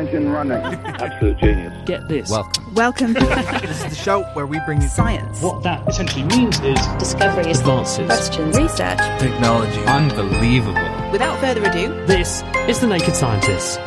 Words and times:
engine 0.00 0.30
running. 0.30 0.56
Absolute 0.84 1.38
genius. 1.38 1.72
Get 1.86 2.08
this. 2.08 2.30
Welcome. 2.30 2.74
Welcome. 2.74 3.12
this 3.14 3.84
is 3.84 3.90
the 3.90 3.94
show 3.94 4.22
where 4.34 4.46
we 4.46 4.58
bring 4.60 4.80
you 4.80 4.88
science. 4.88 5.42
What 5.42 5.62
that 5.62 5.86
essentially 5.88 6.24
means 6.24 6.58
is 6.60 6.78
discoveries, 6.98 7.60
advances, 7.60 8.06
questions, 8.06 8.56
research, 8.56 8.98
technology. 9.20 9.80
Unbelievable. 9.84 11.10
Without 11.12 11.38
further 11.40 11.62
ado, 11.64 11.88
this 12.06 12.42
is 12.68 12.80
The 12.80 12.86
Naked 12.86 13.14
Scientists. 13.14 13.78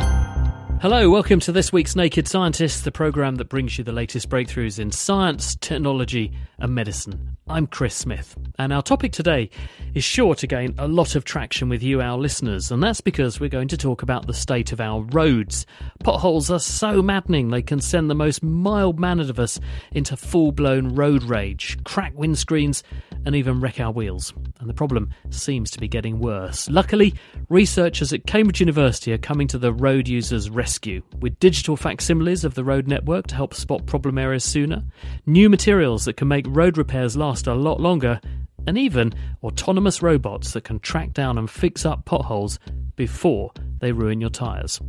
Hello, 0.84 1.10
welcome 1.10 1.40
to 1.40 1.54
this 1.54 1.72
week's 1.72 1.96
Naked 1.96 2.28
Scientists, 2.28 2.82
the 2.82 2.92
programme 2.92 3.36
that 3.36 3.48
brings 3.48 3.78
you 3.78 3.86
the 3.86 3.94
latest 3.94 4.28
breakthroughs 4.28 4.80
in 4.80 4.92
science, 4.92 5.56
technology, 5.56 6.34
and 6.60 6.76
medicine. 6.76 7.38
I'm 7.48 7.68
Chris 7.68 7.96
Smith, 7.96 8.36
and 8.60 8.74
our 8.74 8.82
topic 8.82 9.14
today 9.14 9.50
is 9.94 10.04
sure 10.04 10.36
to 10.36 10.46
gain 10.46 10.76
a 10.78 10.90
lot 10.90 11.16
of 11.16 11.24
traction 11.24 11.70
with 11.70 11.82
you, 11.82 12.02
our 12.02 12.18
listeners, 12.18 12.70
and 12.70 12.84
that's 12.84 13.00
because 13.00 13.40
we're 13.40 13.48
going 13.48 13.70
to 13.70 13.78
talk 13.78 14.02
about 14.02 14.28
the 14.28 14.34
state 14.34 14.74
of 14.74 14.82
our 14.82 15.04
roads. 15.04 15.66
Potholes 16.04 16.52
are 16.52 16.60
so 16.60 17.02
maddening 17.02 17.48
they 17.48 17.62
can 17.62 17.80
send 17.80 18.10
the 18.10 18.16
most 18.16 18.44
mild 18.44 19.00
mannered 19.00 19.30
of 19.30 19.40
us 19.40 19.62
into 19.94 20.18
full 20.18 20.52
blown 20.52 20.96
road 20.96 21.24
rage, 21.24 21.82
crack 21.86 22.14
windscreens, 22.16 22.84
and 23.26 23.38
even 23.38 23.62
wreck 23.62 23.80
our 23.80 23.92
wheels. 23.92 24.34
And 24.60 24.70
the 24.70 24.74
problem 24.74 25.12
seems 25.30 25.72
to 25.72 25.80
be 25.80 25.88
getting 25.88 26.20
worse. 26.20 26.70
Luckily, 26.70 27.14
researchers 27.48 28.12
at 28.12 28.26
Cambridge 28.26 28.60
University 28.60 29.14
are 29.14 29.18
coming 29.18 29.48
to 29.48 29.58
the 29.58 29.72
road 29.72 30.10
users' 30.10 30.50
rescue 30.50 30.73
with 31.20 31.40
digital 31.40 31.78
facsimiles 31.78 32.44
of 32.44 32.56
the 32.56 32.64
road 32.64 32.88
network 32.88 33.28
to 33.28 33.36
help 33.36 33.54
spot 33.54 33.86
problem 33.86 34.18
areas 34.18 34.44
sooner, 34.44 34.84
new 35.26 35.50
materials 35.50 36.06
that 36.06 36.18
can 36.18 36.28
make 36.28 36.46
road 36.48 36.78
repairs 36.78 37.16
last 37.16 37.48
a 37.48 37.54
lot 37.54 37.80
longer, 37.80 38.20
and 38.66 38.78
even 38.78 39.14
autonomous 39.44 40.02
robots 40.02 40.54
that 40.54 40.64
can 40.64 40.80
track 40.80 41.14
down 41.14 41.38
and 41.38 41.50
fix 41.50 41.86
up 41.86 42.06
potholes 42.06 42.60
before 42.96 43.52
they 43.80 43.92
ruin 43.92 44.22
your 44.22 44.30
tyres. 44.30 44.80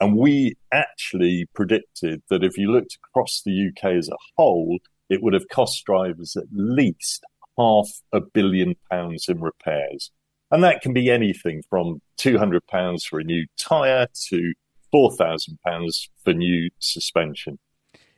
and 0.00 0.16
we 0.16 0.54
actually 0.72 1.46
predicted 1.54 2.22
that 2.30 2.42
if 2.42 2.56
you 2.56 2.72
looked 2.72 2.96
across 2.96 3.42
the 3.44 3.68
UK 3.68 3.92
as 3.92 4.08
a 4.08 4.16
whole, 4.36 4.78
it 5.08 5.22
would 5.22 5.34
have 5.34 5.48
cost 5.48 5.84
drivers 5.84 6.36
at 6.36 6.44
least 6.52 7.24
half 7.58 7.88
a 8.12 8.20
billion 8.20 8.74
pounds 8.90 9.26
in 9.28 9.40
repairs. 9.40 10.10
And 10.50 10.64
that 10.64 10.80
can 10.80 10.92
be 10.92 11.10
anything 11.10 11.62
from 11.68 12.00
£200 12.18 13.02
for 13.04 13.20
a 13.20 13.24
new 13.24 13.46
tyre 13.58 14.06
to 14.28 14.52
£4,000 14.92 16.08
for 16.24 16.32
new 16.32 16.70
suspension. 16.78 17.58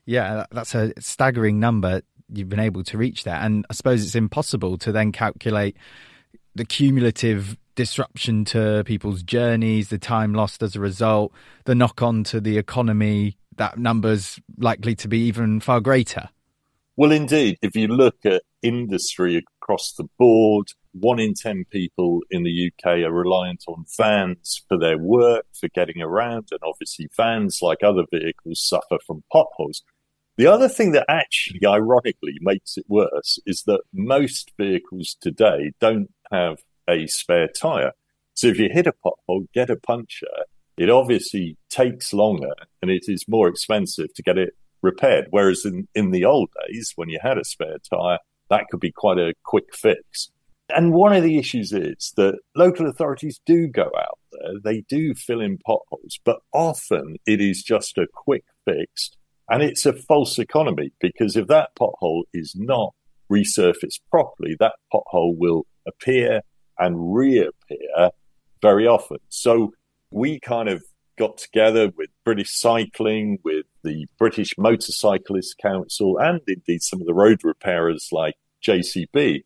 Yeah, 0.06 0.46
that's 0.50 0.74
a 0.74 0.92
staggering 0.98 1.60
number. 1.60 2.02
You've 2.32 2.48
been 2.48 2.60
able 2.60 2.84
to 2.84 2.96
reach 2.96 3.24
that. 3.24 3.44
And 3.44 3.66
I 3.68 3.74
suppose 3.74 4.04
it's 4.04 4.14
impossible 4.14 4.78
to 4.78 4.92
then 4.92 5.12
calculate 5.12 5.76
the 6.54 6.64
cumulative 6.64 7.56
disruption 7.74 8.44
to 8.46 8.82
people's 8.84 9.22
journeys, 9.22 9.88
the 9.88 9.98
time 9.98 10.34
lost 10.34 10.62
as 10.62 10.76
a 10.76 10.80
result, 10.80 11.32
the 11.64 11.74
knock 11.74 12.02
on 12.02 12.24
to 12.24 12.40
the 12.40 12.58
economy, 12.58 13.36
that 13.56 13.78
number's 13.78 14.40
likely 14.58 14.94
to 14.96 15.08
be 15.08 15.18
even 15.26 15.60
far 15.60 15.80
greater. 15.80 16.28
Well, 16.96 17.12
indeed, 17.12 17.58
if 17.62 17.74
you 17.74 17.88
look 17.88 18.16
at 18.24 18.42
industry 18.62 19.42
across 19.60 19.92
the 19.92 20.08
board, 20.18 20.68
one 20.92 21.18
in 21.18 21.32
10 21.34 21.64
people 21.70 22.20
in 22.30 22.42
the 22.42 22.70
UK 22.70 22.98
are 22.98 23.12
reliant 23.12 23.64
on 23.66 23.86
vans 23.96 24.62
for 24.68 24.78
their 24.78 24.98
work, 24.98 25.46
for 25.58 25.68
getting 25.68 26.02
around, 26.02 26.48
and 26.50 26.60
obviously 26.62 27.08
vans, 27.16 27.60
like 27.62 27.82
other 27.82 28.04
vehicles, 28.10 28.62
suffer 28.62 28.98
from 29.06 29.24
potholes. 29.32 29.82
The 30.36 30.46
other 30.46 30.68
thing 30.68 30.92
that 30.92 31.06
actually, 31.08 31.66
ironically, 31.66 32.36
makes 32.40 32.76
it 32.76 32.84
worse 32.88 33.38
is 33.46 33.62
that 33.66 33.80
most 33.92 34.52
vehicles 34.58 35.16
today 35.20 35.72
don't 35.80 36.10
have 36.30 36.58
a 36.88 37.06
spare 37.06 37.48
tire. 37.48 37.92
So 38.34 38.46
if 38.48 38.58
you 38.58 38.68
hit 38.72 38.86
a 38.86 38.94
pothole, 39.04 39.46
get 39.52 39.70
a 39.70 39.76
puncture, 39.76 40.26
it 40.76 40.90
obviously 40.90 41.56
takes 41.70 42.12
longer 42.12 42.52
and 42.80 42.90
it 42.90 43.04
is 43.08 43.26
more 43.28 43.48
expensive 43.48 44.12
to 44.14 44.22
get 44.22 44.38
it 44.38 44.54
repaired. 44.82 45.26
Whereas 45.30 45.64
in, 45.64 45.88
in 45.94 46.10
the 46.10 46.24
old 46.24 46.50
days, 46.66 46.92
when 46.96 47.08
you 47.08 47.18
had 47.22 47.38
a 47.38 47.44
spare 47.44 47.78
tire, 47.90 48.18
that 48.50 48.66
could 48.70 48.80
be 48.80 48.92
quite 48.92 49.18
a 49.18 49.34
quick 49.44 49.74
fix. 49.74 50.30
And 50.74 50.92
one 50.92 51.12
of 51.12 51.22
the 51.22 51.38
issues 51.38 51.72
is 51.72 52.12
that 52.16 52.38
local 52.56 52.88
authorities 52.88 53.40
do 53.44 53.66
go 53.66 53.90
out 53.98 54.18
there, 54.32 54.54
they 54.64 54.82
do 54.88 55.14
fill 55.14 55.40
in 55.40 55.58
potholes, 55.58 56.18
but 56.24 56.38
often 56.52 57.16
it 57.26 57.40
is 57.40 57.62
just 57.62 57.98
a 57.98 58.06
quick 58.12 58.44
fix 58.64 59.10
and 59.48 59.62
it's 59.62 59.84
a 59.84 59.92
false 59.92 60.38
economy 60.38 60.92
because 61.00 61.36
if 61.36 61.46
that 61.48 61.70
pothole 61.78 62.22
is 62.32 62.54
not 62.56 62.94
resurfaced 63.30 64.00
properly, 64.10 64.56
that 64.60 64.74
pothole 64.92 65.36
will 65.36 65.66
appear 65.86 66.40
and 66.78 67.14
reappear 67.14 68.10
very 68.60 68.86
often. 68.86 69.18
So 69.28 69.72
we 70.10 70.40
kind 70.40 70.68
of 70.68 70.82
got 71.18 71.36
together 71.38 71.90
with 71.96 72.10
British 72.24 72.58
Cycling, 72.58 73.38
with 73.44 73.66
the 73.84 74.06
British 74.18 74.56
Motorcyclist 74.56 75.58
Council, 75.58 76.18
and 76.18 76.40
indeed 76.46 76.82
some 76.82 77.00
of 77.00 77.06
the 77.06 77.14
road 77.14 77.40
repairers 77.44 78.08
like 78.12 78.34
JCB. 78.64 79.44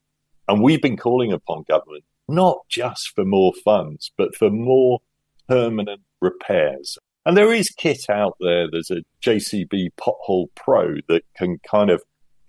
And 0.48 0.62
we've 0.62 0.82
been 0.82 0.97
calling 0.97 1.32
upon 1.32 1.64
government 1.69 2.04
not 2.28 2.59
just 2.69 3.12
for 3.14 3.25
more 3.25 3.53
funds, 3.64 4.10
but 4.16 4.34
for 4.34 4.50
more 4.50 5.00
permanent 5.48 6.03
repairs. 6.20 6.98
And 7.25 7.37
there 7.37 7.53
is 7.53 7.70
kit 7.70 8.08
out 8.08 8.37
there. 8.41 8.69
There's 8.70 8.91
a 8.91 9.03
JCB 9.22 9.91
Pothole 10.00 10.48
Pro 10.54 10.97
that 11.08 11.25
can 11.37 11.58
kind 11.69 11.91
of 11.91 12.03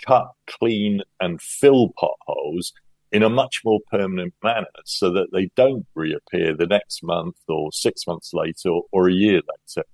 cut, 0.06 0.28
clean, 0.48 1.02
and 1.20 1.42
fill 1.42 1.94
potholes 1.98 2.74
in 3.12 3.24
a 3.24 3.30
much 3.30 3.62
more 3.64 3.80
permanent 3.92 4.34
manner 4.44 4.68
so 4.86 5.12
that 5.12 5.28
they 5.32 5.50
don't 5.56 5.86
reappear 5.96 6.56
the 6.56 6.68
next 6.68 7.04
month 7.04 7.38
or 7.48 7.72
six 7.72 8.06
months 8.06 8.32
later 8.34 8.70
or, 8.70 8.84
or, 8.92 9.08
a 9.08 9.14
year 9.14 9.36
later. 9.38 9.86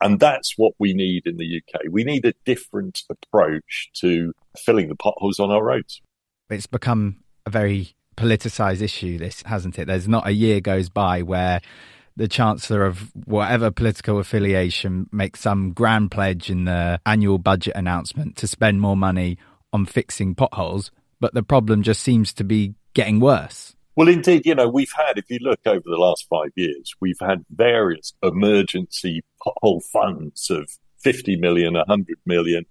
And 0.00 0.20
that's 0.20 0.54
what 0.56 0.74
we 0.78 0.92
need 0.92 1.26
in 1.26 1.38
the 1.38 1.60
UK. 1.60 1.82
We 1.90 2.04
need 2.04 2.24
a 2.24 2.34
different 2.44 3.02
approach 3.10 3.90
to 3.94 4.32
filling 4.56 4.88
the 4.88 4.94
potholes 4.94 5.40
on 5.40 5.50
our 5.50 5.64
roads. 5.64 6.00
It's 6.50 6.66
become 6.66 7.24
a 7.46 7.50
very 7.50 7.94
politicised 8.16 8.82
issue, 8.82 9.18
this, 9.18 9.42
hasn't 9.42 9.78
it? 9.78 9.86
There's 9.86 10.08
not 10.08 10.26
a 10.26 10.32
year 10.32 10.60
goes 10.60 10.88
by 10.88 11.22
where 11.22 11.60
the 12.16 12.28
chancellor 12.28 12.84
of 12.84 13.12
whatever 13.26 13.70
political 13.70 14.18
affiliation 14.18 15.08
makes 15.12 15.40
some 15.40 15.72
grand 15.72 16.10
pledge 16.10 16.50
in 16.50 16.64
the 16.64 17.00
annual 17.06 17.38
budget 17.38 17.74
announcement 17.76 18.36
to 18.36 18.46
spend 18.46 18.80
more 18.80 18.96
money 18.96 19.38
on 19.72 19.86
fixing 19.86 20.34
potholes 20.34 20.90
but 21.20 21.34
the 21.34 21.42
problem 21.42 21.82
just 21.82 22.02
seems 22.02 22.32
to 22.34 22.44
be 22.44 22.74
getting 22.94 23.20
worse. 23.20 23.74
Well, 23.96 24.08
indeed, 24.08 24.46
you 24.46 24.54
know, 24.54 24.68
we've 24.68 24.92
had, 24.96 25.18
if 25.18 25.28
you 25.28 25.38
look 25.40 25.60
over 25.66 25.82
the 25.84 25.96
last 25.96 26.26
five 26.30 26.50
years, 26.54 26.94
we've 27.00 27.18
had 27.20 27.44
various 27.50 28.12
emergency 28.22 29.24
pothole 29.42 29.82
funds 29.82 30.50
of 30.50 30.70
50 31.00 31.36
million, 31.36 31.74
100 31.74 32.16
million. 32.24 32.64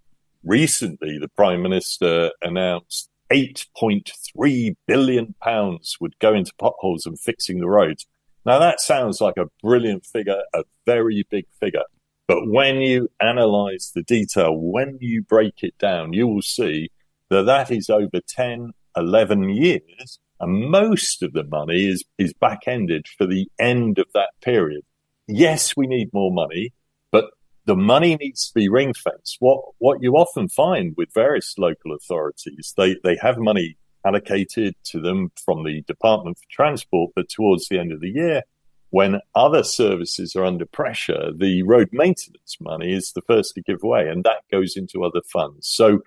Recently, 0.44 1.18
the 1.20 1.28
Prime 1.28 1.62
Minister 1.62 2.32
announced 2.42 3.10
8.3 3.30 4.76
billion 4.88 5.36
pounds 5.42 5.98
would 6.00 6.18
go 6.20 6.34
into 6.34 6.54
potholes 6.58 7.06
and 7.06 7.20
fixing 7.20 7.60
the 7.60 7.68
roads. 7.68 8.06
Now, 8.46 8.60
that 8.60 8.80
sounds 8.80 9.20
like 9.20 9.36
a 9.36 9.50
brilliant 9.62 10.06
figure, 10.06 10.42
a 10.54 10.64
very 10.86 11.28
big 11.30 11.46
figure. 11.60 11.84
But 12.28 12.48
when 12.48 12.78
you 12.78 13.10
analyze 13.20 13.92
the 13.94 14.04
detail, 14.04 14.56
when 14.56 14.98
you 15.02 15.24
break 15.24 15.64
it 15.64 15.78
down, 15.78 16.14
you 16.14 16.28
will 16.28 16.42
see 16.42 16.90
that 17.30 17.46
that 17.46 17.72
is 17.72 17.90
over 17.90 18.20
10, 18.28 18.72
11 18.96 19.50
years 19.50 20.20
And 20.40 20.70
most 20.70 21.24
of 21.24 21.34
the 21.34 21.44
money 21.44 21.88
is, 21.88 22.04
is 22.18 22.34
back 22.34 22.68
ended 22.68 23.06
for 23.18 23.26
the 23.26 23.50
end 23.60 24.00
of 24.00 24.08
that 24.14 24.30
period. 24.42 24.84
Yes, 25.28 25.76
we 25.76 25.88
need 25.88 26.14
more 26.14 26.32
money, 26.32 26.74
but 27.12 27.26
the 27.66 27.76
money 27.76 28.16
needs 28.16 28.48
to 28.48 28.54
be 28.54 28.70
ring 28.70 28.94
fenced. 28.94 29.38
What, 29.40 29.62
what 29.80 30.02
you 30.02 30.14
often 30.14 30.48
find 30.48 30.94
with 30.96 31.14
various 31.14 31.56
local 31.58 31.94
authorities, 31.94 32.74
they, 32.78 32.96
they 33.04 33.18
have 33.22 33.38
money 33.38 33.78
allocated 34.06 34.76
to 34.86 35.02
them 35.02 35.32
from 35.44 35.66
the 35.66 35.82
Department 35.82 36.38
for 36.38 36.46
Transport, 36.50 37.12
but 37.16 37.30
towards 37.30 37.68
the 37.68 37.80
end 37.80 37.92
of 37.92 38.00
the 38.00 38.10
year, 38.10 38.44
when 38.90 39.20
other 39.36 39.64
services 39.64 40.34
are 40.36 40.46
under 40.46 40.66
pressure, 40.66 41.32
the 41.36 41.62
road 41.64 41.90
maintenance 41.92 42.56
money 42.62 42.94
is 42.94 43.12
the 43.12 43.22
first 43.22 43.54
to 43.56 43.62
give 43.62 43.84
way, 43.84 44.08
and 44.08 44.24
that 44.24 44.44
goes 44.50 44.78
into 44.78 45.04
other 45.04 45.22
funds. 45.30 45.68
So 45.68 46.04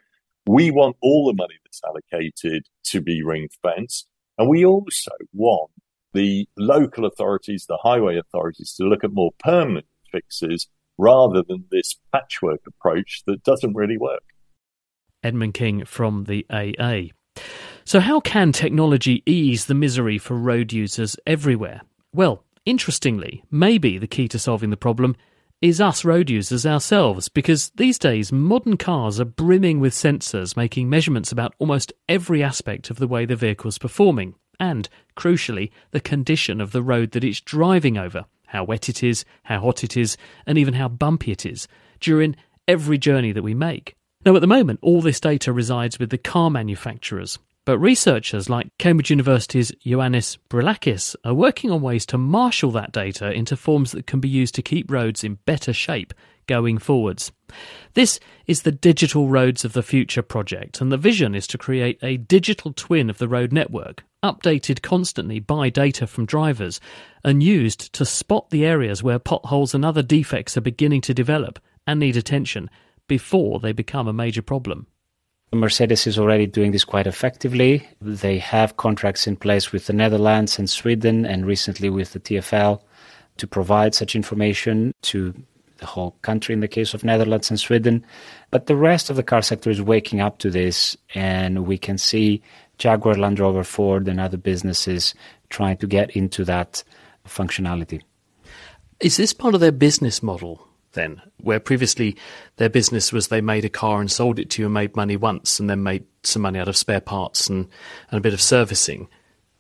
we 0.47 0.71
want 0.71 0.97
all 1.01 1.27
the 1.27 1.37
money 1.37 1.55
that's 1.65 1.81
allocated 1.85 2.67
to 2.85 3.01
be 3.01 3.23
ring 3.23 3.49
fenced. 3.63 4.07
And 4.39 4.49
we 4.49 4.65
also 4.65 5.11
want 5.33 5.71
the 6.13 6.49
local 6.57 7.05
authorities, 7.05 7.67
the 7.67 7.79
highway 7.83 8.19
authorities 8.19 8.75
to 8.77 8.85
look 8.85 9.05
at 9.05 9.13
more 9.13 9.33
permanent 9.39 9.87
fixes 10.11 10.69
rather 10.99 11.43
than 11.47 11.65
this 11.71 11.97
patchwork 12.13 12.61
approach 12.67 13.23
that 13.27 13.43
doesn't 13.43 13.75
really 13.75 13.99
work. 13.99 14.23
Edmund 15.23 15.55
King 15.55 15.85
from 15.85 16.25
the 16.25 16.47
AA. 16.51 17.13
So, 17.85 18.01
how 18.01 18.21
can 18.21 18.53
technology 18.53 19.23
ease 19.27 19.67
the 19.67 19.75
misery 19.75 20.19
for 20.19 20.35
road 20.35 20.73
users 20.73 21.17
everywhere? 21.27 21.83
Well, 22.13 22.45
interestingly, 22.65 23.43
maybe 23.51 23.99
the 23.99 24.07
key 24.07 24.29
to 24.29 24.39
solving 24.39 24.71
the 24.71 24.77
problem 24.77 25.17
is 25.61 25.81
us 25.81 26.05
road 26.07 26.31
users 26.31 26.65
ourselves, 26.65 27.29
because 27.29 27.71
these 27.77 27.99
days 27.99 28.33
modern 28.33 28.79
cars 28.79 29.21
are 29.21 29.27
brimming 29.27 29.79
with 29.79 29.93
sensors 29.93 30.57
making 30.57 30.89
measurements 30.89 31.31
about 31.31 31.55
almost 31.59 31.93
every 32.09 32.43
aspect 32.43 32.89
of 32.89 32.99
the 32.99 33.07
way 33.07 33.27
the 33.27 33.37
vehicle's 33.37 33.77
performing, 33.77 34.35
and, 34.59 34.89
crucially, 35.17 35.71
the 35.91 36.01
condition 36.01 36.61
of 36.61 36.73
the 36.73 36.83
road 36.83 37.11
that 37.11 37.25
it's 37.25 37.41
driving 37.41 37.99
over, 37.99 38.25
how 38.47 38.65
wet 38.65 38.89
it 38.89 39.03
is, 39.03 39.25
how 39.43 39.61
hot 39.61 39.85
it 39.85 39.97
is, 39.97 40.17
and 40.47 40.57
even 40.57 40.75
how 40.75 40.89
bumpy 40.89 41.31
it 41.31 41.45
is, 41.45 41.69
during 42.01 42.35
every 42.67 42.97
journey 42.97 43.33
that 43.33 43.43
we 43.43 43.53
make. 43.53 43.95
Now, 44.25 44.35
at 44.37 44.41
the 44.41 44.47
moment, 44.47 44.81
all 44.83 45.03
this 45.03 45.21
data 45.21 45.53
resides 45.53 45.99
with 45.99 46.09
the 46.09 46.19
car 46.19 46.51
manufacturers, 46.51 47.39
but 47.65 47.79
researchers 47.79 48.49
like 48.49 48.77
Cambridge 48.79 49.11
University's 49.11 49.71
Ioannis 49.87 50.39
Brilakis 50.49 51.15
are 51.25 51.35
working 51.35 51.71
on 51.71 51.83
ways 51.83 52.07
to 52.07 52.19
marshal 52.19 52.71
that 52.73 52.93
data 52.93 53.31
into 53.33 53.57
forms 53.57 53.93
that 53.93 54.07
can 54.07 54.21
be 54.21 54.29
used 54.29 54.55
to 54.55 54.63
keep 54.63 54.91
roads 54.91 55.23
in 55.23 55.39
better 55.45 55.73
shape 55.73 56.15
going 56.47 56.79
forwards. 56.79 57.31
This 57.95 58.19
is 58.47 58.63
the 58.63 58.73
Digital 58.73 59.29
Roads 59.29 59.65
of 59.65 59.73
the 59.73 59.83
Future 59.83 60.23
project, 60.23 60.81
and 60.81 60.91
the 60.91 60.97
vision 60.97 61.35
is 61.35 61.47
to 61.49 61.59
create 61.59 61.99
a 62.03 62.17
digital 62.17 62.73
twin 62.73 63.11
of 63.11 63.19
the 63.19 63.29
road 63.29 63.53
network, 63.53 64.05
updated 64.23 64.83
constantly 64.83 65.39
by 65.39 65.69
data 65.69 66.07
from 66.07 66.27
drivers, 66.27 66.81
and 67.23 67.43
used 67.43 67.93
to 67.93 68.05
spot 68.05 68.51
the 68.51 68.67
areas 68.67 69.03
where 69.03 69.19
potholes 69.19 69.75
and 69.75 69.85
other 69.85 70.03
defects 70.03 70.57
are 70.57 70.63
beginning 70.63 71.03
to 71.03 71.15
develop 71.15 71.59
and 71.87 72.01
need 72.01 72.17
attention 72.17 72.71
before 73.07 73.61
they 73.61 73.73
become 73.73 74.09
a 74.09 74.13
major 74.13 74.43
problem. 74.43 74.87
Mercedes 75.53 76.07
is 76.07 76.19
already 76.19 76.47
doing 76.47 76.71
this 76.71 76.85
quite 76.85 77.09
effectively. 77.09 77.89
They 78.01 78.39
have 78.39 78.77
contracts 78.77 79.27
in 79.27 79.37
place 79.37 79.73
with 79.73 79.87
the 79.87 79.93
Netherlands 79.93 80.59
and 80.59 80.71
Sweden, 80.71 81.27
and 81.27 81.45
recently 81.45 81.91
with 81.91 82.13
the 82.13 82.21
TFL 82.21 82.81
to 83.39 83.47
provide 83.47 83.95
such 83.95 84.15
information 84.15 84.95
to 85.03 85.35
the 85.79 85.87
whole 85.87 86.13
country 86.23 86.53
in 86.53 86.61
the 86.61 86.69
case 86.69 86.95
of 86.95 87.03
Netherlands 87.03 87.51
and 87.51 87.59
Sweden. 87.59 88.05
But 88.51 88.67
the 88.67 88.77
rest 88.77 89.11
of 89.11 89.17
the 89.17 89.23
car 89.23 89.43
sector 89.43 89.71
is 89.71 89.83
waking 89.83 90.21
up 90.21 90.39
to 90.39 90.51
this, 90.51 90.97
and 91.15 91.67
we 91.67 91.79
can 91.79 91.99
see 91.99 92.43
Jaguar, 92.79 93.17
Land 93.17 93.41
Rover, 93.41 93.65
Ford, 93.65 94.07
and 94.07 94.21
other 94.21 94.37
businesses 94.37 95.15
trying 95.49 95.79
to 95.79 95.87
get 95.87 96.11
into 96.11 96.45
that 96.45 96.85
functionality. 97.27 98.03
Is 99.01 99.17
this 99.17 99.33
part 99.33 99.55
of 99.55 99.61
their 99.61 99.73
business 99.73 100.23
model? 100.23 100.67
Then, 100.93 101.23
where 101.39 101.61
previously 101.61 102.17
their 102.57 102.69
business 102.69 103.13
was 103.13 103.29
they 103.29 103.41
made 103.41 103.65
a 103.65 103.69
car 103.69 104.01
and 104.01 104.11
sold 104.11 104.39
it 104.39 104.51
to 104.51 104.63
you 104.63 104.67
and 104.67 104.75
made 104.75 104.97
money 104.97 105.17
once 105.17 105.61
and 105.61 105.71
then 105.71 105.83
made 105.83 106.05
some 106.23 106.43
money 106.43 106.59
out 106.59 106.69
of 106.69 106.77
spare 106.77 107.01
parts 107.01 107.49
and, 107.49 107.69
and 108.11 108.19
a 108.19 108.23
bit 108.23 108.35
of 108.35 108.41
servicing. 108.41 109.09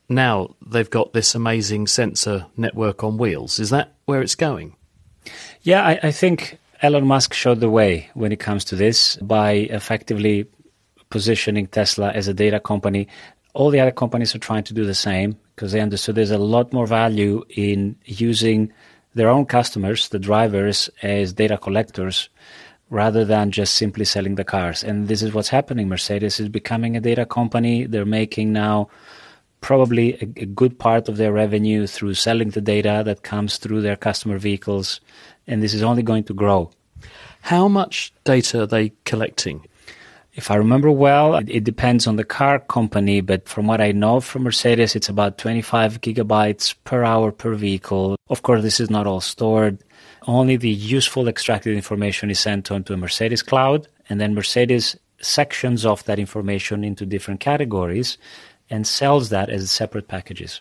Now 0.09 0.57
they've 0.67 0.91
got 0.91 1.13
this 1.13 1.35
amazing 1.35 1.87
sensor 1.87 2.47
network 2.57 3.05
on 3.05 3.17
wheels. 3.17 3.59
Is 3.59 3.71
that 3.71 3.95
where 4.07 4.23
it's 4.23 4.35
going? 4.35 4.75
Yeah, 5.63 5.87
I, 5.87 6.01
I 6.03 6.13
think 6.13 6.59
Elon 6.83 7.07
Musk 7.07 7.35
showed 7.35 7.61
the 7.61 7.71
way 7.71 8.11
when 8.15 8.33
it 8.33 8.41
comes 8.41 8.65
to 8.67 8.77
this 8.77 9.17
by 9.17 9.53
effectively 9.53 10.47
positioning 11.11 11.67
Tesla 11.67 12.11
as 12.11 12.29
a 12.29 12.35
data 12.35 12.59
company. 12.59 13.07
All 13.53 13.71
the 13.71 13.81
other 13.81 13.91
companies 13.91 14.35
are 14.35 14.39
trying 14.39 14.65
to 14.65 14.75
do 14.75 14.85
the 14.85 14.95
same 14.95 15.37
because 15.55 15.73
they 15.73 15.81
understood 15.81 16.15
there's 16.15 16.31
a 16.31 16.39
lot 16.39 16.73
more 16.73 16.87
value 16.87 17.45
in 17.51 17.97
using 18.05 18.73
their 19.15 19.29
own 19.29 19.47
customers, 19.47 20.09
the 20.09 20.19
drivers, 20.19 20.89
as 21.03 21.33
data 21.33 21.59
collectors 21.59 22.29
rather 22.91 23.25
than 23.25 23.53
just 23.53 23.75
simply 23.75 24.05
selling 24.05 24.35
the 24.35 24.45
cars. 24.45 24.83
And 24.83 25.09
this 25.09 25.23
is 25.23 25.33
what's 25.33 25.49
happening. 25.49 25.89
Mercedes 25.89 26.41
is 26.41 26.49
becoming 26.49 26.97
a 26.97 27.01
data 27.01 27.25
company. 27.25 27.87
They're 27.87 28.05
making 28.05 28.53
now 28.53 28.89
probably 29.61 30.15
a, 30.15 30.43
a, 30.43 30.47
good 30.47 30.79
part 30.79 31.09
of 31.09 31.17
their 31.17 31.33
revenue 31.33 31.87
through 31.87 32.15
selling 32.15 32.51
the 32.51 32.61
data 32.61 33.03
that 33.05 33.23
comes 33.23 33.59
through 33.59 33.83
their 33.83 33.97
customer 33.97 34.39
vehicles. 34.39 35.01
And 35.47 35.63
this 35.63 35.75
is 35.75 35.83
only 35.83 36.03
going 36.03 36.25
to 36.25 36.35
grow. 36.35 36.71
How 37.43 37.69
much 37.69 38.13
data 38.25 38.63
are 38.63 38.67
they 38.67 38.93
collecting? 39.05 39.67
If 40.35 40.51
I 40.51 40.55
remember 40.55 40.91
well, 40.91 41.35
it, 41.35 41.65
depends 41.65 42.07
on 42.07 42.17
the 42.17 42.25
car 42.25 42.61
company, 42.61 43.21
but 43.21 43.49
from 43.49 43.67
what 43.67 43.81
I 43.81 43.91
know 43.91 44.21
from 44.21 44.45
Mercedes, 44.45 44.95
it's 44.95 45.09
about 45.09 45.39
25 45.39 46.01
gigabytes 46.01 46.75
per 46.85 47.03
hour 47.03 47.33
per 47.33 47.55
vehicle. 47.55 48.17
Of 48.29 48.43
course, 48.43 48.63
this 48.63 48.79
is 48.79 48.91
not 48.91 49.07
all 49.07 49.21
stored. 49.21 49.83
Only 50.29 50.57
the 50.57 50.71
useful 50.71 51.27
extracted 51.27 51.75
information 51.75 52.31
is 52.31 52.39
sent 52.39 52.71
onto 52.71 52.93
a 52.93 52.97
Mercedes 52.97 53.43
cloud, 53.43 53.89
and 54.09 54.21
then 54.21 54.35
Mercedes 54.35 54.97
sections 55.21 55.85
off 55.85 56.05
that 56.05 56.19
information 56.19 56.85
into 56.85 57.05
different 57.05 57.41
categories 57.41 58.17
and 58.71 58.87
sells 58.87 59.31
that 59.31 59.51
as 59.51 59.71
separate 59.71 60.07
packages. 60.07 60.61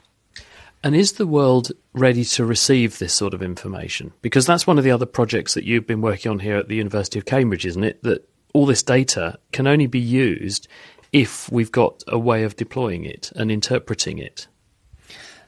And 0.83 0.95
is 0.95 1.13
the 1.13 1.27
world 1.27 1.71
ready 1.93 2.23
to 2.23 2.45
receive 2.45 2.97
this 2.97 3.13
sort 3.13 3.33
of 3.33 3.43
information? 3.43 4.13
Because 4.21 4.45
that's 4.45 4.65
one 4.65 4.77
of 4.77 4.83
the 4.83 4.91
other 4.91 5.05
projects 5.05 5.53
that 5.53 5.65
you've 5.65 5.85
been 5.85 6.01
working 6.01 6.31
on 6.31 6.39
here 6.39 6.55
at 6.55 6.69
the 6.69 6.75
University 6.75 7.19
of 7.19 7.25
Cambridge, 7.25 7.65
isn't 7.65 7.83
it? 7.83 8.01
That 8.03 8.27
all 8.53 8.65
this 8.65 8.83
data 8.83 9.37
can 9.51 9.67
only 9.67 9.87
be 9.87 9.99
used 9.99 10.67
if 11.11 11.51
we've 11.51 11.71
got 11.71 12.03
a 12.07 12.17
way 12.17 12.43
of 12.43 12.55
deploying 12.55 13.03
it 13.03 13.31
and 13.35 13.51
interpreting 13.51 14.17
it. 14.19 14.47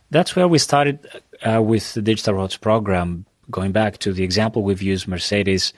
That's 0.10 0.36
where 0.36 0.48
we 0.48 0.58
started 0.58 1.08
uh, 1.46 1.62
with 1.62 1.94
the 1.94 2.02
Digital 2.02 2.36
Roads 2.36 2.58
program. 2.58 3.26
Going 3.50 3.72
back 3.72 3.98
to 4.00 4.14
the 4.14 4.24
example 4.24 4.64
we've 4.64 4.82
used, 4.82 5.08
Mercedes, 5.08 5.74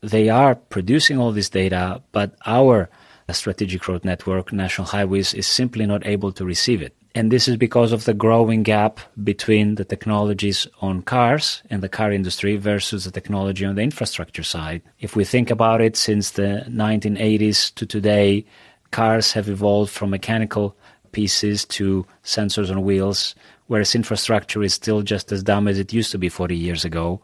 they 0.00 0.28
are 0.28 0.54
producing 0.54 1.18
all 1.18 1.32
this 1.32 1.48
data, 1.48 2.02
but 2.12 2.34
our 2.46 2.88
strategic 3.30 3.86
road 3.88 4.04
network, 4.04 4.52
National 4.52 4.86
Highways, 4.86 5.34
is 5.34 5.46
simply 5.46 5.86
not 5.86 6.06
able 6.06 6.32
to 6.32 6.44
receive 6.44 6.82
it. 6.82 6.96
And 7.16 7.30
this 7.30 7.48
is 7.48 7.56
because 7.56 7.92
of 7.92 8.04
the 8.04 8.12
growing 8.12 8.62
gap 8.62 9.00
between 9.24 9.76
the 9.76 9.86
technologies 9.86 10.66
on 10.82 11.00
cars 11.00 11.62
and 11.70 11.82
the 11.82 11.88
car 11.88 12.12
industry 12.12 12.58
versus 12.58 13.06
the 13.06 13.10
technology 13.10 13.64
on 13.64 13.74
the 13.74 13.80
infrastructure 13.80 14.42
side. 14.42 14.82
If 15.00 15.16
we 15.16 15.24
think 15.24 15.50
about 15.50 15.80
it, 15.80 15.96
since 15.96 16.32
the 16.32 16.66
1980s 16.68 17.74
to 17.76 17.86
today, 17.86 18.44
cars 18.90 19.32
have 19.32 19.48
evolved 19.48 19.92
from 19.92 20.10
mechanical 20.10 20.76
pieces 21.12 21.64
to 21.64 22.04
sensors 22.22 22.70
on 22.70 22.82
wheels, 22.82 23.34
whereas 23.68 23.94
infrastructure 23.94 24.62
is 24.62 24.74
still 24.74 25.00
just 25.00 25.32
as 25.32 25.42
dumb 25.42 25.68
as 25.68 25.78
it 25.78 25.94
used 25.94 26.12
to 26.12 26.18
be 26.18 26.28
40 26.28 26.54
years 26.54 26.84
ago. 26.84 27.22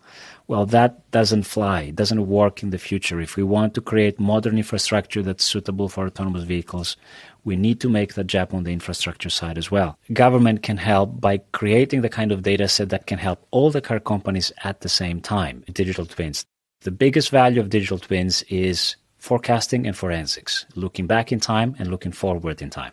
Well, 0.49 0.65
that 0.67 1.11
doesn't 1.11 1.43
fly, 1.43 1.83
it 1.83 1.97
doesn't 1.97 2.27
work 2.27 2.63
in 2.63 2.71
the 2.71 2.79
future. 2.79 3.21
If 3.21 3.37
we 3.37 3.43
want 3.43 3.75
to 3.75 3.83
create 3.83 4.19
modern 4.19 4.57
infrastructure 4.57 5.23
that's 5.23 5.45
suitable 5.45 5.91
for 5.91 6.07
autonomous 6.07 6.45
vehicles, 6.45 6.97
we 7.45 7.57
need 7.57 7.81
to 7.81 7.89
make 7.89 8.15
the 8.15 8.25
jump 8.25 8.55
on 8.55 8.65
the 8.65 8.73
infrastructure 8.73 9.31
side 9.31 9.59
as 9.59 9.71
well. 9.71 9.99
Government 10.13 10.63
can 10.63 10.77
help 10.77 11.21
by 11.21 11.39
creating 11.53 12.03
the 12.03 12.09
kind 12.09 12.33
of 12.33 12.43
data 12.43 12.69
set 12.69 12.91
that 12.91 13.07
can 13.07 13.19
help 13.19 13.47
all 13.51 13.71
the 13.71 13.81
car 13.81 14.01
companies 14.01 14.53
at 14.65 14.81
the 14.81 14.89
same 14.89 15.21
time, 15.21 15.65
digital 15.73 16.07
twins. 16.07 16.45
The 16.83 16.91
biggest 16.91 17.31
value 17.31 17.61
of 17.61 17.71
digital 17.71 17.99
twins 17.99 18.43
is 18.45 18.97
forecasting 19.19 19.87
and 19.87 19.97
forensics, 19.97 20.67
looking 20.75 21.07
back 21.07 21.33
in 21.33 21.41
time 21.41 21.77
and 21.79 21.91
looking 21.91 22.13
forward 22.13 22.61
in 22.61 22.71
time. 22.71 22.93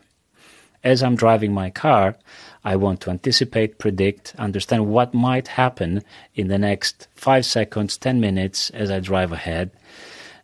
As 0.84 1.04
I'm 1.04 1.16
driving 1.16 1.54
my 1.54 1.70
car, 1.70 2.16
I 2.64 2.76
want 2.78 3.02
to 3.02 3.10
anticipate, 3.10 3.80
predict, 3.80 4.34
understand 4.38 4.88
what 4.88 5.14
might 5.14 5.48
happen 5.48 6.04
in 6.36 6.48
the 6.48 6.58
next 6.58 7.08
five 7.16 7.46
seconds, 7.46 7.98
10 7.98 8.22
minutes 8.22 8.70
as 8.70 8.90
I 8.90 9.00
drive 9.00 9.32
ahead 9.32 9.72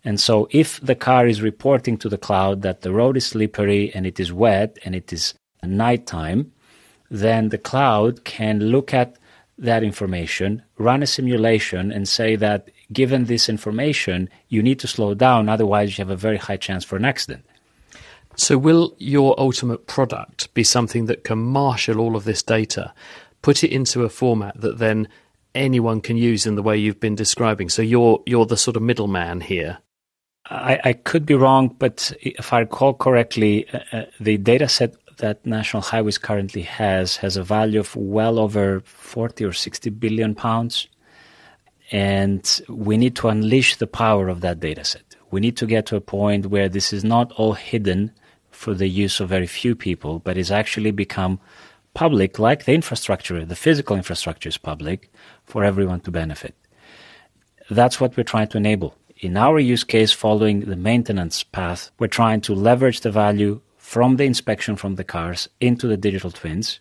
and 0.05 0.19
so 0.19 0.47
if 0.51 0.79
the 0.81 0.95
car 0.95 1.27
is 1.27 1.41
reporting 1.41 1.97
to 1.97 2.09
the 2.09 2.17
cloud 2.17 2.61
that 2.61 2.81
the 2.81 2.91
road 2.91 3.17
is 3.17 3.25
slippery 3.25 3.91
and 3.95 4.05
it 4.05 4.19
is 4.19 4.31
wet 4.31 4.77
and 4.85 4.95
it 4.95 5.11
is 5.11 5.33
nighttime, 5.63 6.51
then 7.09 7.49
the 7.49 7.57
cloud 7.57 8.23
can 8.23 8.59
look 8.59 8.93
at 8.93 9.17
that 9.57 9.83
information, 9.83 10.61
run 10.77 11.01
a 11.01 11.07
simulation, 11.07 11.91
and 11.91 12.07
say 12.07 12.35
that 12.35 12.69
given 12.93 13.25
this 13.25 13.49
information, 13.49 14.29
you 14.49 14.61
need 14.61 14.79
to 14.79 14.87
slow 14.87 15.15
down, 15.15 15.49
otherwise, 15.49 15.97
you 15.97 16.03
have 16.03 16.11
a 16.11 16.15
very 16.15 16.37
high 16.37 16.57
chance 16.57 16.83
for 16.83 16.97
an 16.97 17.05
accident. 17.05 17.43
So, 18.35 18.57
will 18.57 18.95
your 18.99 19.33
ultimate 19.39 19.87
product 19.87 20.53
be 20.53 20.63
something 20.63 21.05
that 21.05 21.23
can 21.23 21.39
marshal 21.39 21.99
all 21.99 22.15
of 22.15 22.25
this 22.25 22.43
data, 22.43 22.93
put 23.41 23.63
it 23.63 23.71
into 23.71 24.03
a 24.03 24.09
format 24.09 24.59
that 24.59 24.77
then 24.77 25.07
anyone 25.55 26.01
can 26.01 26.17
use 26.17 26.45
in 26.45 26.55
the 26.55 26.63
way 26.63 26.77
you've 26.77 26.99
been 26.99 27.15
describing? 27.15 27.69
So, 27.69 27.81
you're 27.81 28.21
you're 28.25 28.45
the 28.45 28.57
sort 28.57 28.75
of 28.75 28.83
middleman 28.83 29.39
here. 29.39 29.79
I, 30.47 30.79
I 30.83 30.93
could 30.93 31.25
be 31.25 31.33
wrong, 31.33 31.75
but 31.79 32.11
if 32.21 32.53
I 32.53 32.59
recall 32.59 32.93
correctly, 32.93 33.67
uh, 33.73 33.79
uh 33.91 34.05
the 34.19 34.37
data 34.37 34.67
set 34.67 34.95
that 35.17 35.45
National 35.45 35.81
Highways 35.81 36.17
currently 36.17 36.61
has 36.61 37.17
has 37.17 37.37
a 37.37 37.43
value 37.43 37.79
of 37.79 37.95
well 37.95 38.37
over 38.39 38.81
40 38.81 39.45
or 39.45 39.53
60 39.53 39.89
billion 39.91 40.35
pounds. 40.35 40.87
And 41.91 42.61
we 42.67 42.97
need 42.97 43.15
to 43.17 43.27
unleash 43.27 43.75
the 43.75 43.87
power 43.87 44.27
of 44.27 44.41
that 44.41 44.59
data 44.59 44.83
set. 44.83 45.15
We 45.29 45.39
need 45.39 45.55
to 45.57 45.67
get 45.67 45.85
to 45.87 45.95
a 45.95 46.01
point 46.01 46.47
where 46.47 46.67
this 46.67 46.91
is 46.91 47.03
not 47.03 47.31
all 47.33 47.53
hidden 47.53 48.11
for 48.49 48.73
the 48.73 48.87
use 48.87 49.19
of 49.19 49.29
very 49.29 49.45
few 49.47 49.75
people, 49.75 50.19
but 50.19 50.37
is 50.37 50.51
actually 50.51 50.91
become 50.91 51.39
public, 51.93 52.39
like 52.39 52.65
the 52.65 52.73
infrastructure, 52.73 53.45
the 53.45 53.55
physical 53.55 53.95
infrastructure 53.95 54.49
is 54.49 54.57
public 54.57 55.11
for 55.45 55.63
everyone 55.63 55.99
to 56.01 56.11
benefit. 56.11 56.55
That's 57.69 57.99
what 57.99 58.17
we're 58.17 58.23
trying 58.23 58.47
to 58.49 58.57
enable. 58.57 58.95
In 59.25 59.37
our 59.37 59.57
use 59.57 59.83
case, 59.83 60.11
following 60.11 60.59
the 60.59 60.75
maintenance 60.75 61.43
path, 61.43 61.89
we're 61.97 62.05
trying 62.05 62.41
to 62.41 62.53
leverage 62.53 62.99
the 62.99 63.09
value 63.09 63.59
from 63.75 64.17
the 64.17 64.23
inspection 64.23 64.75
from 64.75 64.97
the 64.97 65.03
cars 65.03 65.49
into 65.59 65.87
the 65.87 65.97
digital 65.97 66.29
twins, 66.29 66.79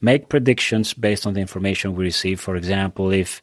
make 0.00 0.30
predictions 0.30 0.94
based 0.94 1.26
on 1.26 1.34
the 1.34 1.42
information 1.42 1.94
we 1.94 2.04
receive. 2.04 2.40
For 2.40 2.56
example, 2.56 3.12
if 3.12 3.42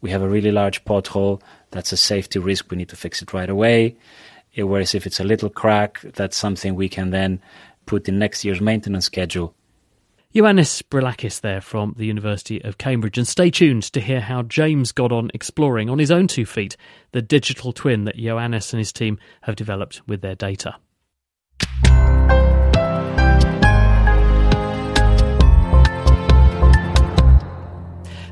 we 0.00 0.08
have 0.08 0.22
a 0.22 0.28
really 0.30 0.50
large 0.50 0.82
pothole, 0.86 1.42
that's 1.72 1.92
a 1.92 1.98
safety 1.98 2.38
risk, 2.38 2.70
we 2.70 2.78
need 2.78 2.88
to 2.88 2.96
fix 2.96 3.20
it 3.20 3.34
right 3.34 3.50
away. 3.50 3.98
Whereas 4.56 4.94
if 4.94 5.06
it's 5.06 5.20
a 5.20 5.24
little 5.24 5.50
crack, 5.50 6.00
that's 6.00 6.38
something 6.38 6.74
we 6.74 6.88
can 6.88 7.10
then 7.10 7.38
put 7.84 8.08
in 8.08 8.18
next 8.18 8.46
year's 8.46 8.62
maintenance 8.62 9.04
schedule. 9.04 9.54
Ioannis 10.34 10.82
Brilakis 10.82 11.40
there 11.40 11.60
from 11.60 11.94
the 11.96 12.06
University 12.06 12.60
of 12.64 12.76
Cambridge. 12.76 13.16
And 13.16 13.28
stay 13.28 13.52
tuned 13.52 13.84
to 13.84 14.00
hear 14.00 14.20
how 14.20 14.42
James 14.42 14.90
got 14.90 15.12
on 15.12 15.30
exploring 15.32 15.88
on 15.88 16.00
his 16.00 16.10
own 16.10 16.26
two 16.26 16.44
feet 16.44 16.76
the 17.12 17.22
digital 17.22 17.72
twin 17.72 18.02
that 18.06 18.16
Ioannis 18.16 18.72
and 18.72 18.80
his 18.80 18.92
team 18.92 19.16
have 19.42 19.54
developed 19.54 20.02
with 20.08 20.22
their 20.22 20.34
data. 20.34 20.74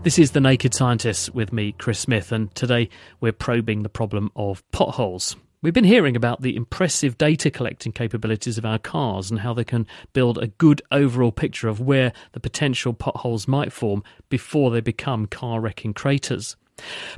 This 0.02 0.18
is 0.18 0.32
The 0.32 0.40
Naked 0.40 0.74
Scientists 0.74 1.30
with 1.30 1.52
me, 1.52 1.70
Chris 1.70 2.00
Smith, 2.00 2.32
and 2.32 2.52
today 2.56 2.88
we're 3.20 3.30
probing 3.30 3.84
the 3.84 3.88
problem 3.88 4.32
of 4.34 4.68
potholes. 4.72 5.36
We've 5.62 5.72
been 5.72 5.84
hearing 5.84 6.16
about 6.16 6.42
the 6.42 6.56
impressive 6.56 7.16
data 7.16 7.48
collecting 7.48 7.92
capabilities 7.92 8.58
of 8.58 8.66
our 8.66 8.80
cars 8.80 9.30
and 9.30 9.38
how 9.38 9.54
they 9.54 9.62
can 9.62 9.86
build 10.12 10.36
a 10.38 10.48
good 10.48 10.82
overall 10.90 11.30
picture 11.30 11.68
of 11.68 11.80
where 11.80 12.12
the 12.32 12.40
potential 12.40 12.92
potholes 12.92 13.46
might 13.46 13.72
form 13.72 14.02
before 14.28 14.72
they 14.72 14.80
become 14.80 15.26
car 15.26 15.60
wrecking 15.60 15.94
craters. 15.94 16.56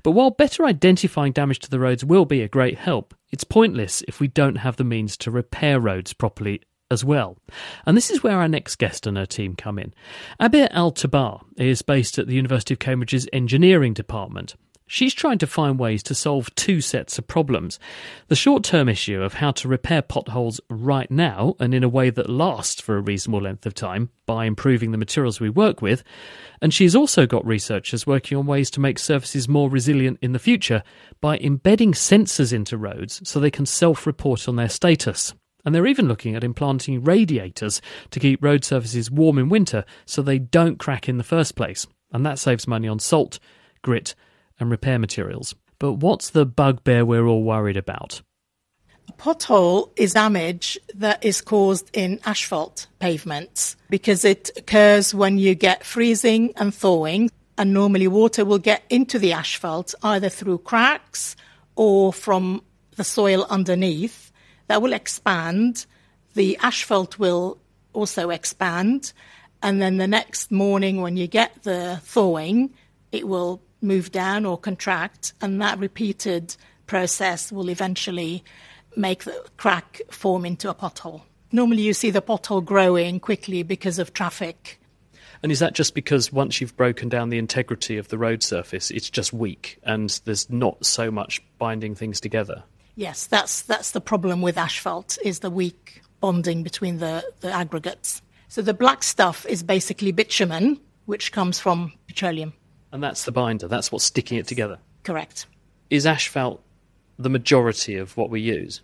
But 0.03 0.11
while 0.11 0.31
better 0.31 0.67
identifying 0.67 1.33
damage 1.33 1.61
to 1.61 1.71
the 1.71 1.79
roads 1.79 2.05
will 2.05 2.27
be 2.27 2.43
a 2.43 2.49
great 2.49 2.77
help, 2.77 3.15
it's 3.31 3.45
pointless 3.45 4.03
if 4.07 4.21
we 4.21 4.29
don't 4.29 4.57
have 4.57 4.77
the 4.77 4.85
means 4.85 5.17
to 5.19 5.31
repair 5.31 5.81
roads 5.81 6.13
properly 6.13 6.61
as 6.91 7.03
well. 7.03 7.39
And 7.87 7.97
this 7.97 8.11
is 8.11 8.23
where 8.23 8.39
our 8.39 8.49
next 8.49 8.77
guest 8.77 9.07
and 9.07 9.17
her 9.17 9.25
team 9.25 9.57
come 9.57 9.79
in. 9.79 9.95
Abir 10.39 10.69
Al 10.71 10.93
Tabbaa 10.93 11.43
is 11.57 11.81
based 11.81 12.19
at 12.19 12.27
the 12.27 12.35
University 12.35 12.75
of 12.75 12.79
Cambridge's 12.79 13.27
Engineering 13.33 13.95
Department. 13.95 14.55
She's 14.87 15.15
trying 15.15 15.39
to 15.39 15.47
find 15.47 15.79
ways 15.79 16.03
to 16.05 16.15
solve 16.15 16.55
two 16.57 16.83
sets 16.83 17.19
of 17.19 17.27
problems. 17.27 17.79
The 18.29 18.37
short 18.37 18.63
term 18.65 18.89
issue 18.89 19.23
of 19.23 19.35
how 19.35 19.51
to 19.53 19.69
repair 19.69 20.03
potholes 20.03 20.61
right 20.69 21.11
now 21.11 21.55
and 21.59 21.73
in 21.73 21.83
a 21.83 21.89
way 21.89 22.11
that 22.11 22.29
lasts 22.29 22.83
for 22.83 22.97
a 22.97 23.01
reasonable 23.01 23.41
length 23.41 23.65
of 23.65 23.73
time 23.73 24.11
by 24.27 24.45
improving 24.45 24.93
the 24.93 24.99
materials 24.99 25.41
we 25.41 25.49
work 25.49 25.81
with. 25.81 26.05
And 26.61 26.73
she's 26.73 26.95
also 26.95 27.27
got 27.27 27.47
researchers 27.47 28.07
working 28.07 28.37
on 28.37 28.47
ways 28.47 28.71
to 28.73 28.81
make 28.81 28.99
surfaces 28.99 29.49
more 29.49 29.71
resilient 29.71 30.19
in 30.21 30.33
the 30.33 30.39
future 30.39 30.83
by 31.21 31.39
embedding 31.39 31.93
sensors 31.93 32.53
into 32.53 32.77
roads 32.77 33.27
so 33.27 33.41
they 33.41 33.51
can 33.51 33.67
self 33.67 34.07
report 34.07 34.49
on 34.49 34.57
their 34.57 34.69
status. 34.69 35.33
And 35.65 35.75
they're 35.75 35.87
even 35.87 36.09
looking 36.09 36.37
at 36.37 36.45
implanting 36.45 37.03
radiators 37.03 37.81
to 38.11 38.21
keep 38.21 38.45
road 38.45 38.65
surfaces 38.65 39.11
warm 39.11 39.39
in 39.39 39.49
winter 39.49 39.87
so 40.05 40.21
they 40.21 40.39
don't 40.39 40.79
crack 40.79 41.09
in 41.09 41.17
the 41.17 41.25
first 41.25 41.57
place. 41.57 41.87
And 42.13 42.27
that 42.27 42.39
saves 42.39 42.69
money 42.69 42.87
on 42.87 42.99
salt, 42.99 43.39
grit, 43.81 44.15
and 44.59 44.71
repair 44.71 44.99
materials. 44.99 45.55
But 45.79 45.95
what's 45.95 46.31
the 46.31 46.47
bugbear 46.47 47.05
we're 47.05 47.27
all 47.27 47.43
worried 47.43 47.77
about? 47.77 48.23
A 49.09 49.13
pothole 49.13 49.91
is 49.97 50.15
damage 50.15 50.79
that 50.95 51.25
is 51.25 51.41
caused 51.41 51.91
in 51.93 52.21
asphalt 52.25 52.87
pavements 53.01 53.77
because 53.91 54.25
it 54.25 54.51
occurs 54.57 55.15
when 55.15 55.37
you 55.37 55.55
get 55.55 55.85
freezing 55.85 56.55
and 56.57 56.75
thawing, 56.75 57.31
and 57.59 57.75
normally 57.75 58.09
water 58.09 58.45
will 58.45 58.59
get 58.59 58.83
into 58.89 59.19
the 59.19 59.33
asphalt 59.33 59.95
either 60.03 60.29
through 60.29 60.59
cracks 60.59 61.37
or 61.77 62.13
from 62.13 62.63
the 62.97 63.05
soil 63.05 63.47
underneath 63.51 64.33
that 64.69 64.81
will 64.81 64.93
expand. 64.93 65.87
The 66.35 66.57
asphalt 66.63 67.19
will 67.19 67.59
also 67.93 68.31
expand. 68.31 69.13
And 69.63 69.81
then 69.81 69.99
the 69.99 70.09
next 70.09 70.51
morning, 70.51 71.01
when 71.01 71.17
you 71.17 71.27
get 71.27 71.63
the 71.63 72.01
thawing, 72.03 72.75
it 73.13 73.29
will 73.29 73.63
move 73.85 74.11
down 74.11 74.45
or 74.45 74.59
contract. 74.59 75.33
And 75.41 75.61
that 75.61 75.79
repeated 75.79 76.57
process 76.87 77.53
will 77.53 77.71
eventually 77.71 78.43
make 78.97 79.25
the 79.25 79.45
crack 79.57 80.01
form 80.11 80.45
into 80.45 80.71
a 80.71 80.75
pothole. 80.75 81.23
Normally, 81.53 81.83
you 81.83 81.95
see 81.95 82.11
the 82.11 82.23
pothole 82.23 82.65
growing 82.65 83.21
quickly 83.21 83.63
because 83.63 83.99
of 83.99 84.13
traffic. 84.13 84.81
And 85.43 85.53
is 85.53 85.59
that 85.59 85.75
just 85.75 85.95
because 85.95 86.33
once 86.33 86.61
you've 86.61 86.77
broken 86.77 87.09
down 87.09 87.29
the 87.29 87.39
integrity 87.39 87.99
of 87.99 88.09
the 88.09 88.19
road 88.19 88.43
surface, 88.43 88.91
it's 88.91 89.11
just 89.11 89.33
weak 89.33 89.79
and 89.83 90.21
there's 90.25 90.49
not 90.49 90.85
so 90.85 91.11
much 91.11 91.43
binding 91.59 91.95
things 91.95 92.19
together? 92.19 92.65
Yes, 92.97 93.27
that's 93.27 93.63
that's 93.63 93.91
the 93.91 94.01
problem 94.01 94.41
with 94.41 94.57
asphalt 94.57 95.19
is 95.25 95.41
the 95.41 95.51
weak 95.51 96.03
bonding 96.21 96.63
between 96.63 96.99
the, 96.99 97.25
the 97.41 97.53
aggregates. 97.53 98.23
So 98.49 98.63
the 98.63 98.73
black 98.73 99.03
stuff 99.03 99.45
is 99.47 99.63
basically 99.63 100.13
bitumen, 100.13 100.81
which 101.07 101.33
comes 101.33 101.59
from 101.59 101.93
petroleum. 102.07 102.55
And 102.95 103.03
that's 103.03 103.25
the 103.25 103.33
binder, 103.33 103.67
that's 103.67 103.91
what's 103.91 104.05
sticking 104.05 104.39
it 104.39 104.47
together. 104.47 104.79
Correct. 105.03 105.47
Is 105.91 106.07
asphalt 106.07 106.63
the 107.19 107.29
majority 107.29 107.97
of 107.97 108.17
what 108.17 108.31
we 108.31 108.41
use? 108.41 108.83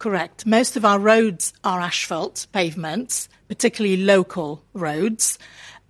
Correct. 0.00 0.44
Most 0.44 0.76
of 0.76 0.84
our 0.84 0.98
roads 0.98 1.52
are 1.62 1.78
asphalt 1.78 2.48
pavements, 2.52 3.28
particularly 3.46 3.98
local 3.98 4.64
roads. 4.74 5.38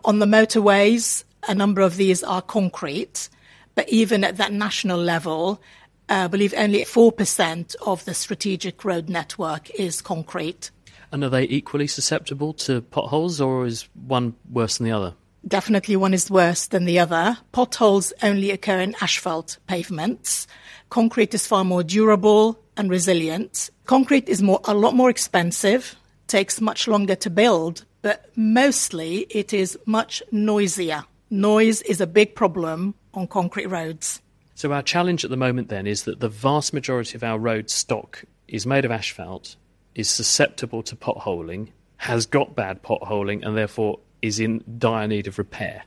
On 0.04 0.18
the 0.18 0.26
motorways, 0.26 1.24
a 1.48 1.54
number 1.54 1.80
of 1.80 1.96
these 1.96 2.22
are 2.22 2.42
concrete, 2.42 3.30
but 3.74 3.88
even 3.88 4.22
at 4.22 4.36
that 4.36 4.52
national 4.52 4.98
level, 4.98 5.62
uh, 6.10 6.24
I 6.24 6.26
believe 6.26 6.52
only 6.54 6.84
4% 6.84 7.74
of 7.86 8.04
the 8.04 8.12
strategic 8.12 8.84
road 8.84 9.08
network 9.08 9.70
is 9.70 10.02
concrete. 10.02 10.70
And 11.10 11.24
are 11.24 11.30
they 11.30 11.44
equally 11.44 11.86
susceptible 11.86 12.52
to 12.52 12.82
potholes, 12.82 13.40
or 13.40 13.64
is 13.64 13.88
one 13.94 14.34
worse 14.50 14.76
than 14.76 14.84
the 14.84 14.92
other? 14.92 15.14
Definitely 15.46 15.96
one 15.96 16.14
is 16.14 16.30
worse 16.30 16.66
than 16.66 16.84
the 16.84 16.98
other. 16.98 17.38
Potholes 17.50 18.12
only 18.22 18.50
occur 18.50 18.80
in 18.80 18.94
asphalt 19.00 19.58
pavements. 19.66 20.46
Concrete 20.88 21.34
is 21.34 21.46
far 21.46 21.64
more 21.64 21.82
durable 21.82 22.60
and 22.76 22.88
resilient. 22.88 23.70
Concrete 23.86 24.28
is 24.28 24.42
more, 24.42 24.60
a 24.64 24.74
lot 24.74 24.94
more 24.94 25.10
expensive, 25.10 25.96
takes 26.28 26.60
much 26.60 26.86
longer 26.86 27.16
to 27.16 27.30
build, 27.30 27.84
but 28.02 28.30
mostly 28.36 29.26
it 29.30 29.52
is 29.52 29.78
much 29.84 30.22
noisier. 30.30 31.04
Noise 31.30 31.82
is 31.82 32.00
a 32.00 32.06
big 32.06 32.34
problem 32.34 32.94
on 33.14 33.26
concrete 33.26 33.66
roads. 33.66 34.20
So 34.54 34.72
our 34.72 34.82
challenge 34.82 35.24
at 35.24 35.30
the 35.30 35.36
moment 35.36 35.68
then 35.68 35.86
is 35.86 36.04
that 36.04 36.20
the 36.20 36.28
vast 36.28 36.72
majority 36.72 37.16
of 37.16 37.24
our 37.24 37.38
road 37.38 37.68
stock 37.68 38.24
is 38.46 38.66
made 38.66 38.84
of 38.84 38.90
asphalt, 38.90 39.56
is 39.94 40.08
susceptible 40.08 40.82
to 40.84 40.94
potholing, 40.94 41.68
has 41.96 42.26
got 42.26 42.54
bad 42.54 42.82
potholing, 42.82 43.44
and 43.44 43.56
therefore 43.56 43.98
is 44.22 44.40
in 44.40 44.64
dire 44.78 45.06
need 45.06 45.26
of 45.26 45.38
repair. 45.38 45.82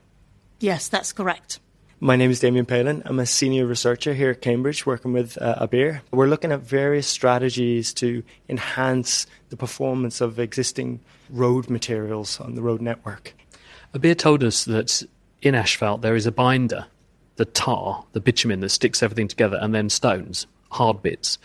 Yes, 0.60 0.88
that's 0.88 1.12
correct. 1.14 1.60
My 2.00 2.18
name 2.18 2.30
is 2.30 2.42
Damien 2.42 2.66
Palin. 2.66 3.02
I'm 3.06 3.20
a 3.20 3.26
senior 3.26 3.66
researcher 3.66 4.14
here 4.14 4.30
at 4.32 4.42
Cambridge 4.42 4.86
working 4.86 5.14
with 5.14 5.42
uh, 5.42 5.66
Abir. 5.66 6.02
We're 6.12 6.28
looking 6.28 6.52
at 6.52 6.60
various 6.60 7.08
strategies 7.08 7.94
to 7.96 8.22
enhance 8.50 9.26
the 9.50 9.58
performance 9.58 10.20
of 10.20 10.38
existing 10.38 11.00
road 11.30 11.70
materials 11.70 12.40
on 12.40 12.56
the 12.56 12.62
road 12.62 12.82
network. 12.82 13.34
Abir 13.94 14.18
told 14.18 14.44
us 14.44 14.66
that 14.66 15.04
in 15.42 15.56
asphalt 15.56 16.02
there 16.02 16.16
is 16.16 16.26
a 16.26 16.32
binder 16.32 16.88
the 17.38 17.46
tar, 17.46 18.06
the 18.14 18.22
bitumen 18.22 18.60
that 18.62 18.70
sticks 18.70 19.04
everything 19.04 19.28
together, 19.28 19.58
and 19.62 19.74
then 19.74 19.90
stones, 19.90 20.48
hard 20.72 21.02
bits. 21.02 21.38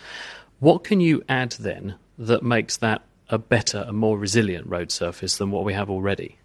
What 0.59 0.85
can 0.85 1.01
you 1.01 1.23
add 1.29 1.53
then 1.53 1.97
that 2.19 2.43
makes 2.43 2.77
that 2.79 3.03
a 3.29 3.39
better 3.39 3.85
and 3.87 3.97
more 3.97 4.19
resilient 4.19 4.67
road 4.67 4.91
surface 4.91 5.39
than 5.39 5.51
what 5.51 5.65
we 5.65 5.73
have 5.73 5.91
already? 5.91 6.39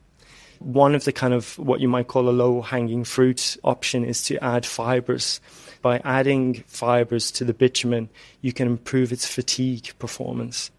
One 0.60 0.96
of 0.96 1.04
the 1.04 1.12
kind 1.12 1.34
of 1.34 1.58
what 1.58 1.80
you 1.80 1.88
might 1.88 2.08
call 2.08 2.30
a 2.30 2.32
low 2.32 2.62
hanging 2.62 3.04
fruit 3.04 3.58
option 3.64 4.04
is 4.06 4.24
to 4.24 4.44
add 4.44 4.66
fibres. 4.66 5.40
By 5.82 6.00
adding 6.04 6.64
fibres 6.68 7.32
to 7.32 7.46
the 7.46 7.54
bitumen, 7.54 8.10
you 8.42 8.54
can 8.54 8.68
improve 8.68 9.12
its 9.12 9.28
fatigue 9.28 9.92
performance. 10.00 10.72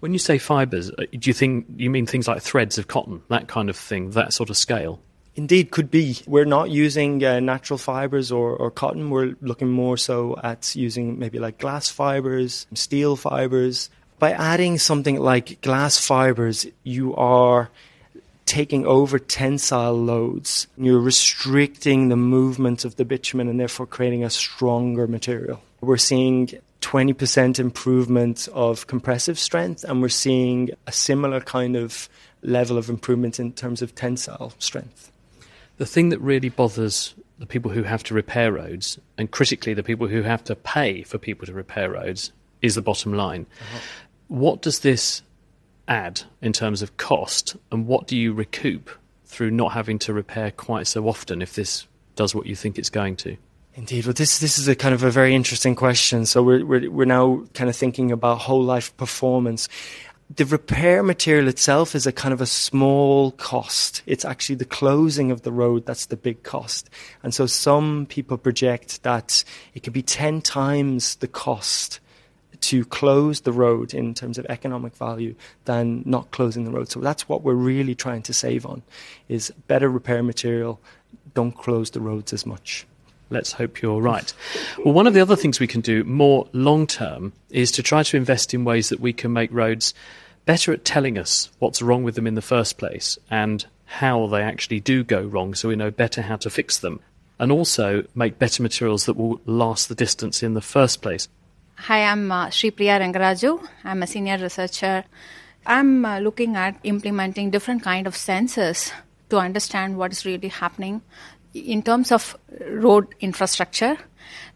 When 0.00 0.12
you 0.12 0.18
say 0.18 0.38
fibres, 0.38 0.90
uh, 0.90 1.04
do 1.12 1.30
you 1.30 1.34
think 1.34 1.66
you 1.76 1.90
mean 1.90 2.06
things 2.06 2.26
like 2.26 2.42
threads 2.42 2.78
of 2.78 2.88
cotton, 2.88 3.22
that 3.28 3.48
kind 3.48 3.68
of 3.68 3.76
thing, 3.76 4.10
that 4.10 4.32
sort 4.32 4.50
of 4.50 4.56
scale? 4.56 5.00
Indeed, 5.36 5.70
could 5.70 5.90
be. 5.90 6.18
We're 6.26 6.44
not 6.44 6.70
using 6.70 7.24
uh, 7.24 7.38
natural 7.40 7.78
fibres 7.78 8.32
or, 8.32 8.56
or 8.56 8.70
cotton. 8.70 9.10
We're 9.10 9.36
looking 9.40 9.68
more 9.68 9.96
so 9.96 10.36
at 10.42 10.74
using 10.74 11.18
maybe 11.18 11.38
like 11.38 11.58
glass 11.58 11.88
fibres, 11.88 12.66
steel 12.74 13.14
fibres. 13.14 13.90
By 14.18 14.32
adding 14.32 14.78
something 14.78 15.20
like 15.20 15.60
glass 15.60 16.04
fibres, 16.04 16.66
you 16.82 17.14
are 17.14 17.70
taking 18.50 18.84
over 18.84 19.16
tensile 19.16 19.94
loads. 19.94 20.66
You're 20.76 20.98
restricting 20.98 22.08
the 22.08 22.16
movement 22.16 22.84
of 22.84 22.96
the 22.96 23.04
bitumen 23.04 23.46
and 23.46 23.60
therefore 23.60 23.86
creating 23.86 24.24
a 24.24 24.30
stronger 24.30 25.06
material. 25.06 25.62
We're 25.80 25.98
seeing 25.98 26.48
20% 26.80 27.60
improvement 27.60 28.48
of 28.52 28.88
compressive 28.88 29.38
strength, 29.38 29.84
and 29.84 30.02
we're 30.02 30.08
seeing 30.08 30.70
a 30.88 30.90
similar 30.90 31.40
kind 31.40 31.76
of 31.76 32.08
level 32.42 32.76
of 32.76 32.88
improvement 32.88 33.38
in 33.38 33.52
terms 33.52 33.82
of 33.82 33.94
tensile 33.94 34.52
strength. 34.58 35.12
The 35.76 35.86
thing 35.86 36.08
that 36.08 36.18
really 36.18 36.48
bothers 36.48 37.14
the 37.38 37.46
people 37.46 37.70
who 37.70 37.84
have 37.84 38.02
to 38.02 38.14
repair 38.14 38.50
roads, 38.50 38.98
and 39.16 39.30
critically 39.30 39.74
the 39.74 39.84
people 39.84 40.08
who 40.08 40.22
have 40.22 40.42
to 40.44 40.56
pay 40.56 41.04
for 41.04 41.18
people 41.18 41.46
to 41.46 41.52
repair 41.52 41.92
roads, 41.92 42.32
is 42.62 42.74
the 42.74 42.82
bottom 42.82 43.14
line. 43.14 43.46
Uh-huh. 43.60 43.78
What 44.26 44.60
does 44.60 44.80
this 44.80 45.22
add 45.90 46.22
in 46.40 46.54
terms 46.54 46.80
of 46.80 46.96
cost, 46.96 47.56
and 47.70 47.86
what 47.86 48.06
do 48.06 48.16
you 48.16 48.32
recoup 48.32 48.88
through 49.26 49.50
not 49.50 49.72
having 49.72 49.98
to 49.98 50.12
repair 50.14 50.50
quite 50.50 50.86
so 50.86 51.06
often 51.06 51.42
if 51.42 51.54
this 51.54 51.86
does 52.16 52.34
what 52.34 52.46
you 52.46 52.56
think 52.56 52.78
it's 52.78 52.90
going 52.90 53.16
to? 53.16 53.36
Indeed. 53.74 54.06
Well, 54.06 54.14
this 54.14 54.38
this 54.38 54.58
is 54.58 54.68
a 54.68 54.74
kind 54.74 54.94
of 54.94 55.02
a 55.02 55.10
very 55.10 55.34
interesting 55.34 55.74
question. 55.74 56.26
So 56.26 56.42
we're 56.42 56.64
we're 56.64 56.90
we're 56.90 57.04
now 57.04 57.44
kind 57.54 57.70
of 57.70 57.76
thinking 57.76 58.10
about 58.10 58.38
whole 58.38 58.62
life 58.62 58.96
performance. 58.96 59.68
The 60.36 60.44
repair 60.44 61.02
material 61.02 61.48
itself 61.48 61.96
is 61.96 62.06
a 62.06 62.12
kind 62.12 62.32
of 62.32 62.40
a 62.40 62.46
small 62.46 63.32
cost. 63.32 64.02
It's 64.06 64.24
actually 64.24 64.56
the 64.56 64.64
closing 64.64 65.32
of 65.32 65.42
the 65.42 65.50
road 65.50 65.86
that's 65.86 66.06
the 66.06 66.16
big 66.16 66.44
cost. 66.44 66.88
And 67.24 67.34
so 67.34 67.46
some 67.46 68.06
people 68.06 68.38
project 68.38 69.02
that 69.02 69.42
it 69.74 69.82
could 69.82 69.92
be 69.92 70.02
10 70.02 70.40
times 70.40 71.16
the 71.16 71.26
cost 71.26 71.98
to 72.60 72.84
close 72.84 73.40
the 73.40 73.52
road 73.52 73.94
in 73.94 74.14
terms 74.14 74.38
of 74.38 74.46
economic 74.48 74.94
value 74.94 75.34
than 75.64 76.02
not 76.04 76.30
closing 76.30 76.64
the 76.64 76.70
road. 76.70 76.90
So 76.90 77.00
that's 77.00 77.28
what 77.28 77.42
we're 77.42 77.54
really 77.54 77.94
trying 77.94 78.22
to 78.22 78.32
save 78.32 78.66
on 78.66 78.82
is 79.28 79.52
better 79.66 79.88
repair 79.88 80.22
material. 80.22 80.80
Don't 81.34 81.52
close 81.52 81.90
the 81.90 82.00
roads 82.00 82.32
as 82.32 82.44
much. 82.44 82.86
Let's 83.30 83.52
hope 83.52 83.80
you're 83.80 84.00
right. 84.00 84.32
Well, 84.84 84.92
one 84.92 85.06
of 85.06 85.14
the 85.14 85.20
other 85.20 85.36
things 85.36 85.60
we 85.60 85.68
can 85.68 85.80
do 85.80 86.02
more 86.04 86.48
long 86.52 86.86
term 86.86 87.32
is 87.50 87.70
to 87.72 87.82
try 87.82 88.02
to 88.02 88.16
invest 88.16 88.52
in 88.52 88.64
ways 88.64 88.88
that 88.88 89.00
we 89.00 89.12
can 89.12 89.32
make 89.32 89.52
roads 89.52 89.94
better 90.46 90.72
at 90.72 90.84
telling 90.84 91.16
us 91.16 91.48
what's 91.60 91.80
wrong 91.80 92.02
with 92.02 92.16
them 92.16 92.26
in 92.26 92.34
the 92.34 92.42
first 92.42 92.76
place 92.76 93.18
and 93.30 93.66
how 93.84 94.26
they 94.26 94.42
actually 94.42 94.80
do 94.80 95.04
go 95.04 95.22
wrong 95.22 95.54
so 95.54 95.68
we 95.68 95.76
know 95.76 95.90
better 95.90 96.22
how 96.22 96.36
to 96.36 96.50
fix 96.50 96.78
them. 96.78 97.00
And 97.38 97.50
also 97.50 98.04
make 98.14 98.38
better 98.38 98.62
materials 98.62 99.06
that 99.06 99.16
will 99.16 99.40
last 99.46 99.88
the 99.88 99.94
distance 99.94 100.42
in 100.42 100.54
the 100.54 100.60
first 100.60 101.00
place. 101.00 101.28
Hi, 101.84 102.04
I'm 102.04 102.30
uh, 102.30 102.50
Sri 102.50 102.70
Priya 102.70 103.00
Rangaraju. 103.00 103.66
I'm 103.84 104.02
a 104.02 104.06
senior 104.06 104.36
researcher. 104.36 105.04
I'm 105.64 106.04
uh, 106.04 106.18
looking 106.18 106.54
at 106.56 106.78
implementing 106.84 107.50
different 107.50 107.82
kind 107.82 108.06
of 108.06 108.14
sensors 108.14 108.92
to 109.30 109.38
understand 109.38 109.96
what 109.96 110.12
is 110.12 110.26
really 110.26 110.48
happening 110.48 111.00
in 111.54 111.82
terms 111.82 112.12
of 112.12 112.36
road 112.68 113.14
infrastructure, 113.20 113.96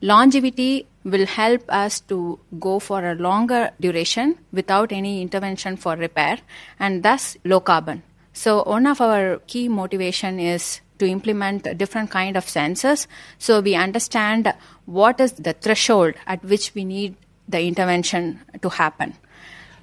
longevity 0.00 0.86
will 1.04 1.26
help 1.26 1.62
us 1.68 2.00
to 2.00 2.38
go 2.60 2.78
for 2.78 3.04
a 3.04 3.14
longer 3.14 3.70
duration 3.80 4.38
without 4.52 4.92
any 4.92 5.20
intervention 5.22 5.76
for 5.76 5.96
repair 5.96 6.38
and 6.78 7.02
thus 7.02 7.36
low 7.44 7.60
carbon. 7.60 8.02
So 8.32 8.64
one 8.64 8.86
of 8.86 9.00
our 9.00 9.38
key 9.46 9.68
motivation 9.68 10.40
is 10.40 10.80
to 10.98 11.06
implement 11.06 11.76
different 11.76 12.10
kind 12.10 12.36
of 12.36 12.46
sensors 12.46 13.06
so 13.38 13.60
we 13.60 13.74
understand 13.74 14.52
what 14.86 15.20
is 15.20 15.32
the 15.32 15.52
threshold 15.52 16.14
at 16.26 16.44
which 16.44 16.74
we 16.74 16.84
need 16.84 17.16
the 17.48 17.60
intervention 17.62 18.40
to 18.62 18.68
happen. 18.68 19.14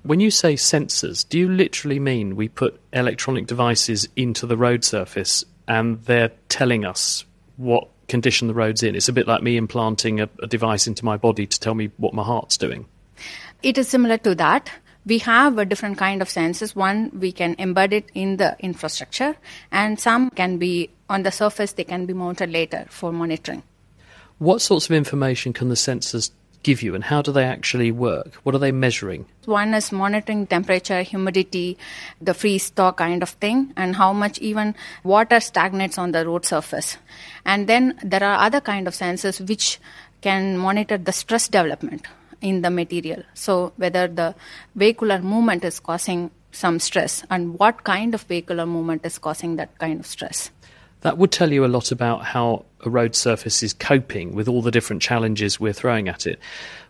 When 0.03 0.19
you 0.19 0.31
say 0.31 0.55
sensors, 0.55 1.27
do 1.27 1.37
you 1.37 1.49
literally 1.49 1.99
mean 1.99 2.35
we 2.35 2.49
put 2.49 2.79
electronic 2.91 3.45
devices 3.45 4.07
into 4.15 4.47
the 4.47 4.57
road 4.57 4.83
surface 4.83 5.45
and 5.67 6.01
they're 6.03 6.31
telling 6.49 6.85
us 6.85 7.23
what 7.57 7.87
condition 8.11 8.47
the 8.49 8.53
road's 8.53 8.83
in. 8.83 8.93
It's 8.93 9.07
a 9.07 9.13
bit 9.13 9.25
like 9.25 9.41
me 9.41 9.57
implanting 9.57 10.19
a, 10.19 10.29
a 10.43 10.47
device 10.47 10.85
into 10.85 11.05
my 11.05 11.17
body 11.17 11.47
to 11.47 11.59
tell 11.59 11.73
me 11.73 11.91
what 11.97 12.13
my 12.13 12.23
heart's 12.23 12.57
doing. 12.57 12.85
It 13.63 13.77
is 13.77 13.87
similar 13.87 14.17
to 14.19 14.35
that 14.35 14.69
we 15.05 15.17
have 15.19 15.57
a 15.57 15.65
different 15.65 15.97
kind 15.97 16.21
of 16.21 16.27
sensors. 16.29 16.75
One, 16.75 17.11
we 17.19 17.31
can 17.31 17.55
embed 17.55 17.91
it 17.91 18.09
in 18.13 18.37
the 18.37 18.55
infrastructure, 18.59 19.35
and 19.71 19.99
some 19.99 20.29
can 20.29 20.57
be 20.57 20.89
on 21.09 21.23
the 21.23 21.31
surface, 21.31 21.73
they 21.73 21.83
can 21.83 22.05
be 22.05 22.13
mounted 22.13 22.51
later 22.51 22.85
for 22.89 23.11
monitoring. 23.11 23.63
What 24.37 24.61
sorts 24.61 24.85
of 24.89 24.95
information 24.95 25.53
can 25.53 25.69
the 25.69 25.75
sensors 25.75 26.31
give 26.63 26.81
you 26.81 26.93
and 26.93 27.03
how 27.03 27.21
do 27.21 27.31
they 27.31 27.43
actually 27.43 27.91
work? 27.91 28.35
What 28.43 28.55
are 28.55 28.59
they 28.59 28.71
measuring? 28.71 29.25
One 29.45 29.73
is 29.73 29.91
monitoring 29.91 30.47
temperature, 30.47 31.01
humidity, 31.01 31.77
the 32.21 32.33
freeze 32.33 32.69
thaw 32.69 32.91
kind 32.91 33.23
of 33.23 33.29
thing, 33.29 33.73
and 33.75 33.95
how 33.95 34.13
much 34.13 34.37
even 34.39 34.75
water 35.03 35.39
stagnates 35.39 35.97
on 35.97 36.11
the 36.11 36.25
road 36.25 36.45
surface. 36.45 36.97
And 37.45 37.67
then 37.67 37.99
there 38.03 38.23
are 38.23 38.45
other 38.45 38.61
kind 38.61 38.87
of 38.87 38.93
sensors 38.93 39.45
which 39.47 39.79
can 40.21 40.57
monitor 40.57 40.97
the 40.97 41.11
stress 41.11 41.47
development 41.47 42.05
in 42.41 42.61
the 42.61 42.69
material. 42.69 43.23
So 43.33 43.73
whether 43.77 44.07
the 44.07 44.35
vehicular 44.75 45.19
movement 45.19 45.63
is 45.63 45.79
causing 45.79 46.31
some 46.51 46.79
stress 46.79 47.23
and 47.29 47.57
what 47.57 47.83
kind 47.83 48.13
of 48.13 48.23
vehicular 48.23 48.65
movement 48.65 49.05
is 49.05 49.17
causing 49.17 49.55
that 49.55 49.77
kind 49.79 49.99
of 49.99 50.05
stress. 50.05 50.51
That 51.01 51.17
would 51.17 51.31
tell 51.31 51.51
you 51.51 51.65
a 51.65 51.67
lot 51.67 51.91
about 51.91 52.25
how 52.25 52.65
a 52.85 52.89
road 52.89 53.15
surface 53.15 53.63
is 53.63 53.73
coping 53.73 54.35
with 54.35 54.47
all 54.47 54.61
the 54.61 54.71
different 54.71 55.01
challenges 55.01 55.59
we're 55.59 55.73
throwing 55.73 56.07
at 56.07 56.27
it. 56.27 56.39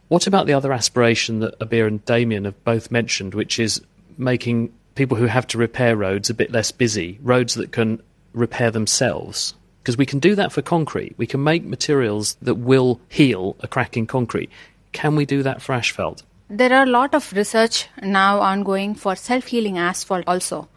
What 0.10 0.28
about 0.28 0.46
the 0.46 0.54
other 0.54 0.74
aspiration 0.74 1.40
that 1.40 1.58
Abir 1.60 1.88
and 1.88 2.04
Damien 2.04 2.44
have 2.44 2.62
both 2.66 2.92
mentioned, 2.92 3.34
which 3.34 3.60
is 3.60 3.82
making 4.18 4.74
people 4.96 5.16
who 5.16 5.28
have 5.28 5.48
to 5.48 5.58
repair 5.58 5.96
roads 5.96 6.30
a 6.30 6.34
bit 6.34 6.52
less 6.52 6.72
busy, 6.72 7.18
roads 7.22 7.54
that 7.54 7.72
can 7.72 8.02
repair 8.34 8.72
themselves? 8.72 9.54
Because 9.82 9.98
we 9.98 10.06
can 10.06 10.20
do 10.20 10.36
that 10.36 10.52
for 10.52 10.62
concrete. 10.62 11.16
We 11.18 11.28
can 11.28 11.44
make 11.44 11.64
materials 11.64 12.36
that 12.42 12.56
will 12.56 13.00
heal 13.08 13.56
a 13.62 13.68
crack 13.68 13.96
in 13.96 14.06
concrete. 14.06 14.50
Can 14.92 15.16
we 15.16 15.26
do 15.26 15.44
that 15.44 15.62
for 15.62 15.74
asphalt? 15.74 16.24
There 16.50 16.74
are 16.74 16.84
a 16.84 16.90
lot 16.90 17.16
of 17.16 17.32
research 17.34 17.88
now 18.02 18.40
ongoing 18.40 18.94
for 18.94 19.16
self-healing 19.16 19.78
asphalt 19.78 20.26
also 20.28 20.68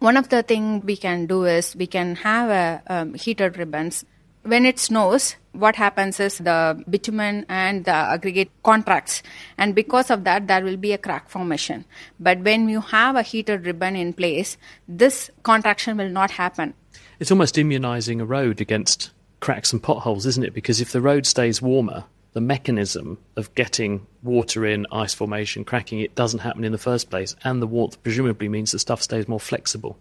one 0.00 0.16
of 0.16 0.30
the 0.30 0.42
things 0.42 0.82
we 0.84 0.96
can 0.96 1.26
do 1.26 1.44
is 1.44 1.76
we 1.76 1.86
can 1.86 2.16
have 2.16 2.48
a 2.48 2.82
um, 2.92 3.14
heated 3.14 3.56
ribbons. 3.58 4.04
When 4.42 4.64
it 4.64 4.78
snows, 4.78 5.36
what 5.52 5.76
happens 5.76 6.18
is 6.18 6.38
the 6.38 6.82
bitumen 6.88 7.44
and 7.50 7.84
the 7.84 7.92
aggregate 7.92 8.50
contracts, 8.62 9.22
and 9.58 9.74
because 9.74 10.10
of 10.10 10.24
that, 10.24 10.48
there 10.48 10.64
will 10.64 10.78
be 10.78 10.92
a 10.92 10.98
crack 10.98 11.28
formation. 11.28 11.84
But 12.18 12.40
when 12.40 12.70
you 12.70 12.80
have 12.80 13.16
a 13.16 13.22
heated 13.22 13.66
ribbon 13.66 13.96
in 13.96 14.14
place, 14.14 14.56
this 14.88 15.30
contraction 15.42 15.98
will 15.98 16.08
not 16.08 16.30
happen. 16.30 16.72
It's 17.18 17.30
almost 17.30 17.58
immunizing 17.58 18.22
a 18.22 18.24
road 18.24 18.62
against 18.62 19.10
cracks 19.40 19.74
and 19.74 19.82
potholes, 19.82 20.24
isn't 20.24 20.44
it? 20.44 20.54
Because 20.54 20.80
if 20.80 20.92
the 20.92 21.02
road 21.02 21.26
stays 21.26 21.60
warmer, 21.60 22.04
the 22.32 22.40
mechanism 22.40 23.18
of 23.36 23.54
getting 23.54 24.06
water 24.22 24.64
in, 24.64 24.86
ice 24.92 25.14
formation, 25.14 25.64
cracking, 25.64 26.00
it 26.00 26.14
doesn't 26.14 26.40
happen 26.40 26.64
in 26.64 26.72
the 26.72 26.78
first 26.78 27.10
place. 27.10 27.34
And 27.44 27.60
the 27.60 27.66
warmth 27.66 28.02
presumably 28.02 28.48
means 28.48 28.72
the 28.72 28.78
stuff 28.78 29.02
stays 29.02 29.28
more 29.28 29.40
flexible. 29.40 29.98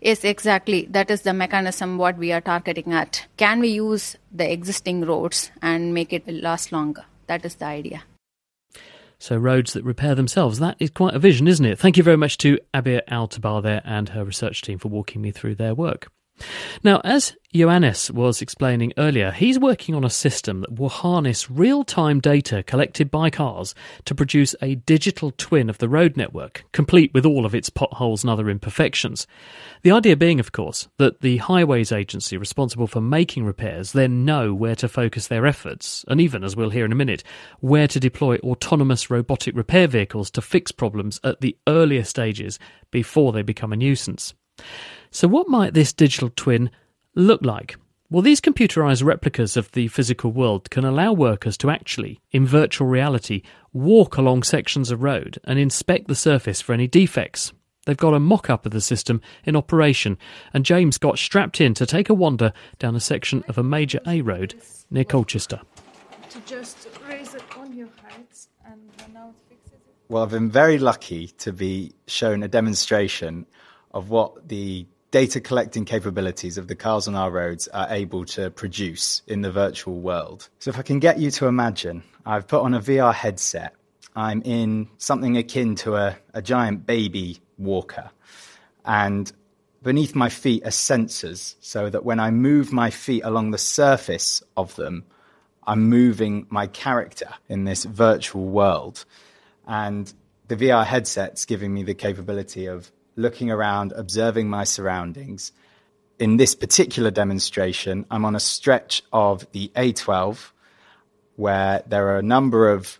Yes, 0.00 0.24
exactly. 0.24 0.86
That 0.90 1.10
is 1.10 1.22
the 1.22 1.34
mechanism 1.34 1.98
what 1.98 2.16
we 2.16 2.32
are 2.32 2.40
targeting 2.40 2.92
at. 2.92 3.26
Can 3.36 3.60
we 3.60 3.68
use 3.68 4.16
the 4.32 4.50
existing 4.50 5.04
roads 5.04 5.50
and 5.60 5.92
make 5.92 6.12
it 6.12 6.26
last 6.26 6.72
longer? 6.72 7.04
That 7.26 7.44
is 7.44 7.56
the 7.56 7.66
idea. 7.66 8.02
So 9.18 9.36
roads 9.36 9.72
that 9.72 9.84
repair 9.84 10.14
themselves. 10.14 10.58
That 10.58 10.76
is 10.78 10.90
quite 10.90 11.14
a 11.14 11.18
vision, 11.18 11.48
isn't 11.48 11.64
it? 11.64 11.78
Thank 11.78 11.96
you 11.96 12.02
very 12.02 12.18
much 12.18 12.38
to 12.38 12.58
Abir 12.74 13.02
Al-Tabbaa 13.08 13.62
there 13.62 13.82
and 13.84 14.10
her 14.10 14.24
research 14.24 14.62
team 14.62 14.78
for 14.78 14.88
walking 14.88 15.22
me 15.22 15.30
through 15.30 15.54
their 15.54 15.74
work. 15.74 16.08
Now, 16.82 17.00
as 17.04 17.34
Ioannis 17.54 18.10
was 18.10 18.42
explaining 18.42 18.92
earlier, 18.98 19.30
he's 19.30 19.58
working 19.58 19.94
on 19.94 20.04
a 20.04 20.10
system 20.10 20.60
that 20.60 20.78
will 20.78 20.90
harness 20.90 21.50
real 21.50 21.84
time 21.84 22.20
data 22.20 22.62
collected 22.62 23.10
by 23.10 23.30
cars 23.30 23.74
to 24.04 24.14
produce 24.14 24.54
a 24.60 24.74
digital 24.74 25.32
twin 25.38 25.70
of 25.70 25.78
the 25.78 25.88
road 25.88 26.16
network, 26.16 26.64
complete 26.72 27.14
with 27.14 27.24
all 27.24 27.46
of 27.46 27.54
its 27.54 27.70
potholes 27.70 28.22
and 28.22 28.30
other 28.30 28.50
imperfections. 28.50 29.26
The 29.82 29.90
idea 29.92 30.16
being, 30.16 30.38
of 30.38 30.52
course, 30.52 30.88
that 30.98 31.22
the 31.22 31.38
highways 31.38 31.92
agency 31.92 32.36
responsible 32.36 32.86
for 32.86 33.00
making 33.00 33.44
repairs 33.44 33.92
then 33.92 34.24
know 34.24 34.52
where 34.52 34.76
to 34.76 34.88
focus 34.88 35.28
their 35.28 35.46
efforts, 35.46 36.04
and 36.08 36.20
even, 36.20 36.44
as 36.44 36.56
we'll 36.56 36.70
hear 36.70 36.84
in 36.84 36.92
a 36.92 36.96
minute, 36.96 37.24
where 37.60 37.88
to 37.88 37.98
deploy 37.98 38.36
autonomous 38.38 39.08
robotic 39.08 39.56
repair 39.56 39.86
vehicles 39.86 40.30
to 40.32 40.42
fix 40.42 40.72
problems 40.72 41.20
at 41.24 41.40
the 41.40 41.56
earlier 41.66 42.04
stages 42.04 42.58
before 42.90 43.32
they 43.32 43.42
become 43.42 43.72
a 43.72 43.76
nuisance. 43.76 44.34
So, 45.10 45.28
what 45.28 45.48
might 45.48 45.74
this 45.74 45.92
digital 45.92 46.30
twin 46.34 46.70
look 47.14 47.42
like? 47.42 47.76
Well, 48.08 48.22
these 48.22 48.40
computerized 48.40 49.04
replicas 49.04 49.56
of 49.56 49.72
the 49.72 49.88
physical 49.88 50.30
world 50.30 50.70
can 50.70 50.84
allow 50.84 51.12
workers 51.12 51.56
to 51.58 51.70
actually, 51.70 52.20
in 52.30 52.46
virtual 52.46 52.86
reality, 52.86 53.42
walk 53.72 54.16
along 54.16 54.44
sections 54.44 54.92
of 54.92 55.02
road 55.02 55.40
and 55.42 55.58
inspect 55.58 56.06
the 56.06 56.14
surface 56.14 56.60
for 56.60 56.72
any 56.72 56.86
defects. 56.86 57.52
They've 57.84 57.96
got 57.96 58.14
a 58.14 58.20
mock 58.20 58.48
up 58.48 58.64
of 58.64 58.72
the 58.72 58.80
system 58.80 59.20
in 59.44 59.56
operation, 59.56 60.18
and 60.52 60.64
James 60.64 60.98
got 60.98 61.18
strapped 61.18 61.60
in 61.60 61.74
to 61.74 61.86
take 61.86 62.08
a 62.08 62.14
wander 62.14 62.52
down 62.78 62.94
a 62.94 63.00
section 63.00 63.42
of 63.48 63.58
a 63.58 63.62
major 63.64 64.00
A 64.06 64.20
road 64.20 64.54
near 64.88 65.04
Colchester. 65.04 65.60
To 66.30 66.40
just 66.46 66.88
raise 67.08 67.34
it 67.34 67.42
on 67.56 67.76
your 67.76 67.88
heights 68.02 68.48
and 68.66 68.80
now 69.12 69.30
it 69.30 69.34
fixes 69.48 69.72
it. 69.72 69.94
Well, 70.08 70.22
I've 70.22 70.30
been 70.30 70.50
very 70.50 70.78
lucky 70.78 71.28
to 71.38 71.52
be 71.52 71.92
shown 72.06 72.42
a 72.42 72.48
demonstration 72.48 73.46
of 73.96 74.10
what 74.10 74.46
the 74.46 74.86
data 75.10 75.40
collecting 75.40 75.86
capabilities 75.86 76.58
of 76.58 76.68
the 76.68 76.74
cars 76.74 77.08
on 77.08 77.14
our 77.14 77.30
roads 77.30 77.66
are 77.68 77.86
able 77.88 78.26
to 78.26 78.50
produce 78.50 79.22
in 79.26 79.40
the 79.40 79.50
virtual 79.50 79.98
world. 80.00 80.50
So, 80.58 80.68
if 80.68 80.78
I 80.78 80.82
can 80.82 80.98
get 80.98 81.18
you 81.18 81.30
to 81.30 81.46
imagine, 81.46 82.02
I've 82.26 82.46
put 82.46 82.60
on 82.60 82.74
a 82.74 82.80
VR 82.80 83.14
headset. 83.14 83.74
I'm 84.14 84.42
in 84.42 84.88
something 84.98 85.38
akin 85.38 85.76
to 85.76 85.96
a, 85.96 86.16
a 86.34 86.42
giant 86.42 86.84
baby 86.84 87.40
walker. 87.56 88.10
And 88.84 89.32
beneath 89.82 90.14
my 90.14 90.28
feet 90.28 90.66
are 90.66 90.70
sensors 90.70 91.54
so 91.60 91.88
that 91.88 92.04
when 92.04 92.20
I 92.20 92.30
move 92.30 92.74
my 92.74 92.90
feet 92.90 93.22
along 93.24 93.50
the 93.50 93.58
surface 93.58 94.42
of 94.58 94.76
them, 94.76 95.04
I'm 95.66 95.88
moving 95.88 96.46
my 96.50 96.66
character 96.66 97.30
in 97.48 97.64
this 97.64 97.84
virtual 97.84 98.44
world. 98.44 99.06
And 99.66 100.12
the 100.48 100.56
VR 100.56 100.84
headset's 100.84 101.46
giving 101.46 101.72
me 101.72 101.82
the 101.82 101.94
capability 101.94 102.66
of 102.66 102.92
looking 103.16 103.50
around, 103.50 103.92
observing 103.92 104.48
my 104.48 104.64
surroundings. 104.64 105.52
In 106.18 106.36
this 106.36 106.54
particular 106.54 107.10
demonstration, 107.10 108.06
I'm 108.10 108.24
on 108.24 108.36
a 108.36 108.40
stretch 108.40 109.02
of 109.12 109.50
the 109.52 109.70
A12 109.74 110.52
where 111.36 111.82
there 111.86 112.08
are 112.08 112.18
a 112.18 112.22
number 112.22 112.70
of 112.70 112.98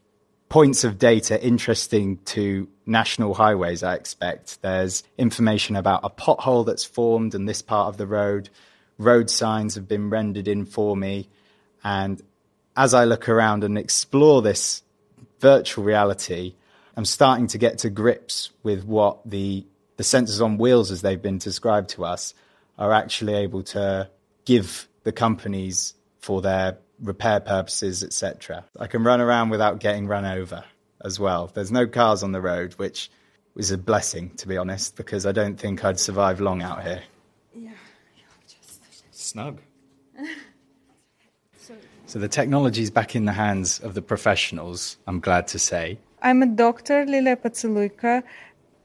points 0.48 0.84
of 0.84 0.98
data 0.98 1.42
interesting 1.42 2.18
to 2.24 2.68
national 2.84 3.34
highways, 3.34 3.82
I 3.82 3.94
expect. 3.94 4.62
There's 4.62 5.02
information 5.18 5.76
about 5.76 6.00
a 6.04 6.10
pothole 6.10 6.64
that's 6.64 6.84
formed 6.84 7.34
in 7.34 7.46
this 7.46 7.62
part 7.62 7.88
of 7.88 7.96
the 7.96 8.06
road. 8.06 8.48
Road 8.98 9.28
signs 9.28 9.74
have 9.74 9.88
been 9.88 10.10
rendered 10.10 10.46
in 10.48 10.64
for 10.64 10.96
me. 10.96 11.28
And 11.82 12.22
as 12.76 12.94
I 12.94 13.04
look 13.04 13.28
around 13.28 13.64
and 13.64 13.76
explore 13.76 14.42
this 14.42 14.82
virtual 15.40 15.84
reality, 15.84 16.54
I'm 16.96 17.04
starting 17.04 17.48
to 17.48 17.58
get 17.58 17.78
to 17.78 17.90
grips 17.90 18.50
with 18.62 18.84
what 18.84 19.18
the 19.28 19.64
the 19.96 20.02
sensors 20.02 20.44
on 20.44 20.58
wheels, 20.58 20.90
as 20.90 21.02
they've 21.02 21.20
been 21.20 21.38
described 21.38 21.90
to 21.90 22.04
us, 22.04 22.34
are 22.78 22.92
actually 22.92 23.34
able 23.34 23.62
to 23.62 24.10
give 24.44 24.88
the 25.04 25.12
companies 25.12 25.94
for 26.18 26.42
their 26.42 26.78
repair 27.00 27.40
purposes, 27.40 28.02
etc. 28.02 28.64
I 28.78 28.86
can 28.86 29.04
run 29.04 29.20
around 29.20 29.50
without 29.50 29.80
getting 29.80 30.06
run 30.06 30.24
over 30.24 30.64
as 31.04 31.20
well. 31.20 31.50
There's 31.52 31.72
no 31.72 31.86
cars 31.86 32.22
on 32.22 32.32
the 32.32 32.40
road, 32.40 32.74
which 32.74 33.10
is 33.56 33.70
a 33.70 33.78
blessing, 33.78 34.30
to 34.36 34.48
be 34.48 34.56
honest, 34.56 34.96
because 34.96 35.26
I 35.26 35.32
don't 35.32 35.58
think 35.58 35.84
I'd 35.84 36.00
survive 36.00 36.40
long 36.40 36.62
out 36.62 36.82
here. 36.82 37.02
Yeah, 37.54 37.70
just 38.46 38.80
snug. 39.12 39.60
so, 41.58 41.74
so 42.06 42.18
the 42.18 42.28
technology's 42.28 42.90
back 42.90 43.16
in 43.16 43.24
the 43.24 43.32
hands 43.32 43.78
of 43.80 43.94
the 43.94 44.02
professionals. 44.02 44.98
I'm 45.06 45.20
glad 45.20 45.48
to 45.48 45.58
say. 45.58 45.98
I'm 46.22 46.42
a 46.42 46.46
doctor, 46.46 47.04
Lilia 47.06 47.36
Potseluyko. 47.36 48.22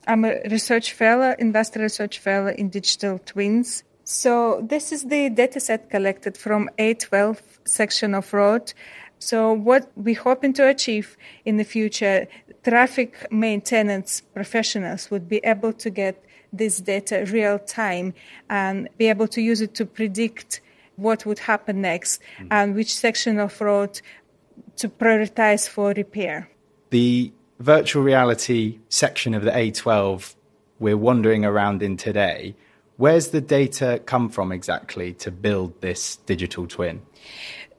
I'm 0.08 0.26
a 0.26 0.42
research 0.50 0.94
fellow, 0.94 1.36
industrial 1.38 1.84
research 1.84 2.20
fellow 2.20 2.50
in 2.50 2.70
digital 2.70 3.20
twins. 3.20 3.84
So 4.04 4.62
this 4.68 4.92
is 4.92 5.04
the 5.04 5.30
dataset 5.30 5.90
collected 5.90 6.38
from 6.38 6.70
A12 6.78 7.40
section 7.66 8.14
of 8.16 8.34
road. 8.34 8.74
So 9.20 9.54
what 9.54 9.92
we're 9.96 10.20
hoping 10.20 10.54
to 10.54 10.68
achieve 10.68 11.16
in 11.46 11.58
the 11.58 11.64
future, 11.64 12.28
traffic 12.64 13.32
maintenance 13.32 14.22
professionals 14.34 15.12
would 15.12 15.30
be 15.30 15.38
able 15.44 15.74
to 15.74 15.90
get 15.90 16.24
this 16.52 16.80
data 16.82 17.26
real 17.32 17.60
time 17.60 18.14
and 18.50 18.90
be 18.98 19.08
able 19.08 19.28
to 19.28 19.42
use 19.42 19.62
it 19.62 19.76
to 19.76 19.86
predict 19.86 20.62
what 20.96 21.26
would 21.26 21.40
happen 21.40 21.82
next 21.82 22.22
mm-hmm. 22.38 22.48
and 22.52 22.76
which 22.76 22.94
section 22.94 23.40
of 23.40 23.60
road 23.62 24.02
to 24.78 24.90
prioritize 24.90 25.70
for 25.70 25.94
repair. 25.94 26.50
The 26.90 27.32
virtual 27.62 28.04
reality 28.04 28.80
section 28.90 29.34
of 29.34 29.44
the 29.44 29.52
A12 29.52 30.36
we're 30.80 30.98
wandering 30.98 31.46
around 31.46 31.84
in 31.84 31.96
today, 31.96 32.56
where's 32.98 33.30
the 33.30 33.42
data 33.42 34.02
come 34.06 34.30
from 34.30 34.52
exactly 34.52 35.14
to 35.14 35.32
build 35.32 35.80
this 35.82 36.16
digital 36.26 36.68
twin? 36.68 37.02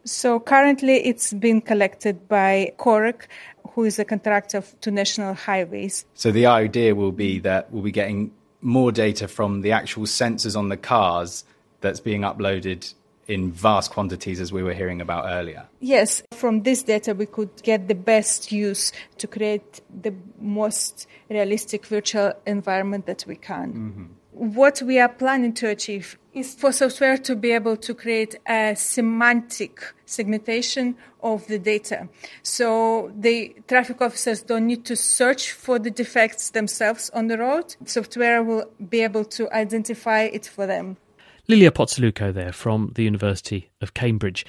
So 0.04 0.40
currently 0.40 1.04
it's 1.04 1.32
been 1.32 1.60
collected 1.60 2.28
by 2.28 2.72
Korec, 2.78 3.22
who 3.70 3.84
is 3.84 3.98
a 3.98 4.04
contractor 4.04 4.62
to 4.80 4.90
national 4.90 5.34
highways. 5.34 6.06
So 6.14 6.30
the 6.30 6.46
idea 6.46 6.94
will 6.94 7.12
be 7.12 7.40
that 7.40 7.72
we'll 7.72 7.82
be 7.82 7.92
getting 7.92 8.32
more 8.60 8.92
data 8.92 9.26
from 9.26 9.62
the 9.62 9.72
actual 9.72 10.04
sensors 10.04 10.56
on 10.56 10.68
the 10.68 10.76
cars 10.76 11.44
that's 11.80 12.00
being 12.00 12.22
uploaded 12.22 12.94
in 13.28 13.52
vast 13.52 13.90
quantities 13.90 14.40
as 14.40 14.52
we 14.52 14.62
were 14.62 14.74
hearing 14.74 15.00
about 15.00 15.24
earlier. 15.26 15.68
Yes, 15.80 16.22
from 16.32 16.62
this 16.62 16.82
data 16.82 17.14
we 17.14 17.26
could 17.26 17.50
get 17.62 17.88
the 17.88 17.94
best 17.94 18.52
use 18.52 18.92
to 19.18 19.26
create 19.26 19.80
the 20.02 20.14
most 20.40 21.06
realistic 21.28 21.86
virtual 21.86 22.32
environment 22.46 23.06
that 23.06 23.24
we 23.26 23.36
can. 23.36 23.72
Mm-hmm. 23.72 24.04
What 24.32 24.80
we 24.82 24.98
are 24.98 25.10
planning 25.10 25.52
to 25.54 25.68
achieve 25.68 26.18
is 26.32 26.54
for 26.54 26.72
software 26.72 27.18
to 27.18 27.36
be 27.36 27.52
able 27.52 27.76
to 27.76 27.94
create 27.94 28.36
a 28.48 28.74
semantic 28.74 29.82
segmentation 30.06 30.96
of 31.22 31.46
the 31.46 31.58
data. 31.58 32.08
So 32.42 33.12
the 33.14 33.54
traffic 33.68 34.00
officers 34.00 34.42
don't 34.42 34.66
need 34.66 34.86
to 34.86 34.96
search 34.96 35.52
for 35.52 35.78
the 35.78 35.90
defects 35.90 36.50
themselves 36.50 37.10
on 37.10 37.26
the 37.28 37.36
road. 37.36 37.76
Software 37.84 38.42
will 38.42 38.70
be 38.88 39.02
able 39.02 39.26
to 39.26 39.52
identify 39.52 40.22
it 40.22 40.46
for 40.46 40.66
them. 40.66 40.96
Lilia 41.48 41.72
Potseluyko 41.72 42.32
there 42.32 42.52
from 42.52 42.92
the 42.94 43.02
University 43.02 43.70
of 43.80 43.94
Cambridge. 43.94 44.46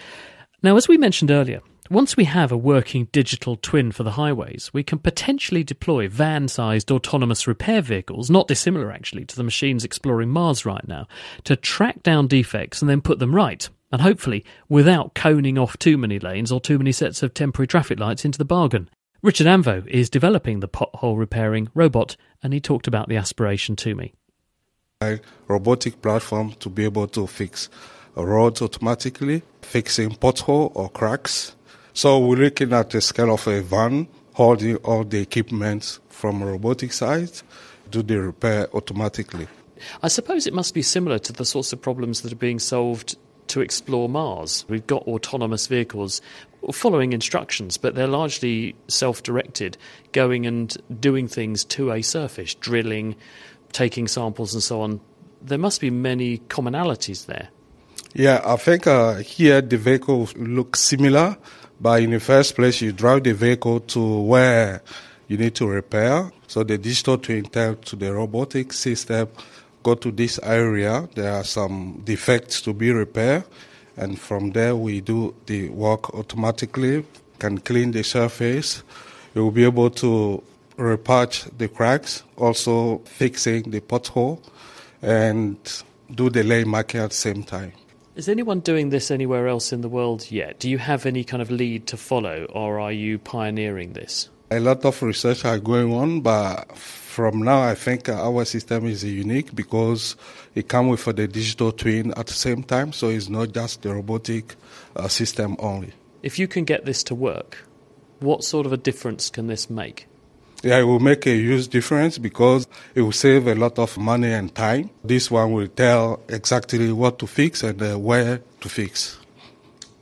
Now, 0.62 0.77
as 0.77 0.88
we 0.88 0.95
mentioned 0.95 1.32
earlier, 1.32 1.62
once 1.89 2.15
we 2.15 2.25
have 2.25 2.51
a 2.51 2.58
working 2.58 3.06
digital 3.12 3.56
twin 3.56 3.91
for 3.91 4.03
the 4.03 4.12
highways, 4.12 4.69
we 4.73 4.84
can 4.84 4.99
potentially 4.99 5.63
deploy 5.63 6.08
van 6.08 6.47
sized 6.47 6.91
autonomous 6.91 7.47
repair 7.47 7.82
vehicles, 7.82 8.29
not 8.29 8.47
dissimilar 8.47 8.91
actually 8.91 9.25
to 9.25 9.36
the 9.36 9.43
machines 9.43 9.84
exploring 9.84 10.29
Mars 10.29 10.67
right 10.67 10.88
now, 10.88 11.08
to 11.45 11.56
track 11.56 12.03
down 12.03 12.27
defects 12.27 12.79
and 12.82 12.88
then 12.88 13.01
put 13.01 13.17
them 13.17 13.34
right. 13.34 13.67
And 13.91 14.01
hopefully 14.01 14.45
without 14.69 15.15
coning 15.15 15.58
off 15.58 15.79
too 15.79 15.97
many 15.97 16.19
lanes 16.19 16.51
or 16.51 16.62
too 16.62 16.77
many 16.77 16.91
sets 16.91 17.23
of 17.23 17.34
temporary 17.34 17.67
traffic 17.67 17.99
lights 17.99 18.23
into 18.23 18.38
the 18.38 18.45
bargain. 18.45 18.88
Richard 19.23 19.47
Anvo 19.47 19.88
is 19.88 20.12
developing 20.12 20.60
the 20.60 20.69
pothole 20.69 21.17
repairing 21.17 21.69
robot, 21.73 22.17
and 22.43 22.53
he 22.53 22.60
talked 22.60 22.88
about 22.88 23.10
the 23.10 23.17
aspiration 23.17 23.75
to 23.77 23.95
me 23.95 24.13
robotic 25.47 26.01
platform 26.01 26.53
to 26.59 26.69
be 26.69 26.85
able 26.85 27.07
to 27.07 27.27
fix 27.27 27.69
roads 28.15 28.61
automatically, 28.61 29.41
fixing 29.61 30.11
pothole 30.11 30.71
or 30.75 30.89
cracks. 30.89 31.55
So 31.93 32.19
we're 32.19 32.37
looking 32.37 32.73
at 32.73 32.89
the 32.89 33.01
scale 33.01 33.33
of 33.33 33.47
a 33.47 33.61
van 33.61 34.07
holding 34.33 34.77
all 34.77 35.03
the 35.03 35.21
equipment 35.21 35.99
from 36.09 36.41
a 36.41 36.45
robotic 36.45 36.91
side, 36.91 37.31
do 37.89 38.01
the 38.01 38.19
repair 38.19 38.67
automatically. 38.73 39.47
I 40.01 40.07
suppose 40.07 40.47
it 40.47 40.53
must 40.53 40.73
be 40.73 40.81
similar 40.81 41.19
to 41.19 41.33
the 41.33 41.45
sorts 41.45 41.73
of 41.73 41.81
problems 41.81 42.21
that 42.21 42.31
are 42.31 42.37
being 42.37 42.59
solved 42.59 43.17
to 43.47 43.61
explore 43.61 44.09
Mars. 44.09 44.65
We've 44.69 44.87
got 44.87 45.03
autonomous 45.03 45.67
vehicles 45.67 46.21
following 46.71 47.13
instructions, 47.13 47.77
but 47.77 47.93
they're 47.93 48.07
largely 48.07 48.75
self 48.87 49.21
directed, 49.21 49.77
going 50.13 50.45
and 50.45 50.75
doing 50.99 51.27
things 51.27 51.65
to 51.65 51.91
a 51.91 52.01
surface, 52.01 52.55
drilling, 52.55 53.15
taking 53.73 54.07
samples 54.07 54.53
and 54.53 54.63
so 54.63 54.81
on, 54.81 55.01
there 55.41 55.57
must 55.57 55.81
be 55.81 55.89
many 55.89 56.38
commonalities 56.47 57.25
there. 57.25 57.49
Yeah, 58.13 58.41
I 58.45 58.55
think 58.57 58.88
uh, 58.88 59.15
here 59.15 59.62
the 59.62 59.77
vehicle 59.77 60.29
looks 60.36 60.79
similar, 60.79 61.36
but 61.81 62.01
in 62.01 62.12
the 62.12 62.19
first 62.19 62.55
place, 62.55 62.79
you 62.79 62.91
drive 62.91 63.23
the 63.23 63.33
vehicle 63.33 63.81
to 63.81 64.21
where 64.21 64.81
you 65.27 65.38
need 65.38 65.55
to 65.55 65.67
repair. 65.67 66.31
So 66.47 66.63
the 66.63 66.77
digital 66.77 67.17
twin 67.17 67.45
tells 67.45 67.79
to 67.86 67.95
the 67.95 68.13
robotic 68.13 68.71
system, 68.71 69.29
go 69.81 69.95
to 69.95 70.12
this 70.12 70.39
area. 70.43 71.09
There 71.15 71.33
are 71.33 71.43
some 71.43 72.01
defects 72.05 72.62
to 72.62 72.73
be 72.73 72.91
repaired, 72.91 73.45
and 73.97 74.19
from 74.19 74.51
there 74.51 74.75
we 74.75 75.01
do 75.01 75.33
the 75.47 75.69
work 75.69 76.13
automatically. 76.13 77.05
Can 77.39 77.57
clean 77.57 77.91
the 77.91 78.03
surface. 78.03 78.83
You 79.33 79.43
will 79.43 79.51
be 79.51 79.65
able 79.65 79.89
to 79.89 80.41
repatch 80.77 81.49
the 81.57 81.67
cracks, 81.67 82.23
also 82.38 82.99
fixing 83.05 83.71
the 83.71 83.81
pothole, 83.81 84.41
and 85.01 85.57
do 86.13 86.29
the 86.29 86.43
lane 86.43 86.69
marking 86.69 87.01
at 87.01 87.12
the 87.12 87.15
same 87.15 87.43
time. 87.43 87.73
Is 88.15 88.29
anyone 88.29 88.59
doing 88.59 88.89
this 88.89 89.09
anywhere 89.09 89.47
else 89.47 89.73
in 89.73 89.81
the 89.81 89.89
world 89.89 90.29
yet? 90.29 90.59
Do 90.59 90.69
you 90.69 90.77
have 90.77 91.05
any 91.05 91.23
kind 91.23 91.41
of 91.41 91.49
lead 91.49 91.88
to 91.88 91.97
follow, 91.97 92.45
or 92.53 92.79
are 92.79 92.91
you 92.91 93.17
pioneering 93.17 93.93
this? 93.93 94.29
A 94.51 94.59
lot 94.59 94.86
of 94.86 95.01
research 95.01 95.45
are 95.45 95.57
going 95.57 95.91
on, 95.91 96.21
but 96.21 96.77
from 96.77 97.41
now, 97.41 97.63
I 97.63 97.73
think 97.73 98.09
our 98.09 98.45
system 98.45 98.86
is 98.86 99.03
unique 99.03 99.55
because 99.55 100.15
it 100.53 100.67
comes 100.67 101.05
with 101.05 101.15
the 101.15 101.27
digital 101.27 101.71
twin 101.71 102.13
at 102.15 102.27
the 102.27 102.33
same 102.33 102.62
time, 102.62 102.93
so 102.93 103.09
it's 103.09 103.29
not 103.29 103.51
just 103.51 103.81
the 103.81 103.95
robotic 103.95 104.55
uh, 104.95 105.07
system 105.07 105.55
only. 105.57 105.93
If 106.21 106.38
you 106.38 106.47
can 106.47 106.65
get 106.65 106.86
this 106.86 107.03
to 107.05 107.15
work, 107.15 107.65
what 108.19 108.43
sort 108.43 108.67
of 108.67 108.73
a 108.73 108.77
difference 108.77 109.31
can 109.31 109.47
this 109.47 109.71
make? 109.71 110.07
Yeah, 110.63 110.80
it 110.80 110.84
will 110.84 111.02
make 111.02 111.28
a 111.28 111.36
huge 111.36 111.67
difference 111.67 112.17
because 112.17 112.67
it 112.95 113.02
will 113.02 113.12
save 113.12 113.47
a 113.47 113.56
lot 113.56 113.78
of 113.78 113.97
money 113.97 114.32
and 114.32 114.56
time. 114.56 114.91
This 115.04 115.30
one 115.30 115.52
will 115.52 115.67
tell 115.67 116.21
exactly 116.30 116.89
what 116.93 117.19
to 117.19 117.28
fix 117.28 117.63
and 117.63 117.82
uh, 117.82 117.99
where 117.99 118.41
to 118.62 118.69
fix. 118.69 119.19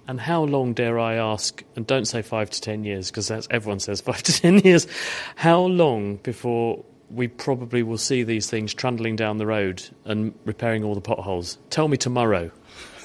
And 0.08 0.21
how 0.21 0.43
long, 0.43 0.74
dare 0.74 1.00
I 1.00 1.15
ask, 1.15 1.63
and 1.76 1.88
don't 1.88 2.06
say 2.06 2.21
five 2.21 2.52
to 2.52 2.62
ten 2.62 2.84
years 2.84 3.10
because 3.10 3.28
that's 3.28 3.47
everyone 3.50 3.80
says 3.80 4.02
five 4.12 4.21
to 4.21 4.34
ten 4.34 4.60
years. 4.60 4.86
How 5.36 5.62
long 5.62 6.17
before 6.17 6.86
we 7.10 7.28
probably 7.28 7.82
will 7.82 7.97
see 7.97 8.21
these 8.21 8.47
things 8.47 8.71
trundling 8.71 9.15
down 9.15 9.39
the 9.39 9.47
road 9.47 9.82
and 10.06 10.32
repairing 10.45 10.84
all 10.84 10.93
the 10.93 11.02
potholes? 11.02 11.58
Tell 11.71 11.88
me 11.88 11.97
tomorrow. 11.97 12.52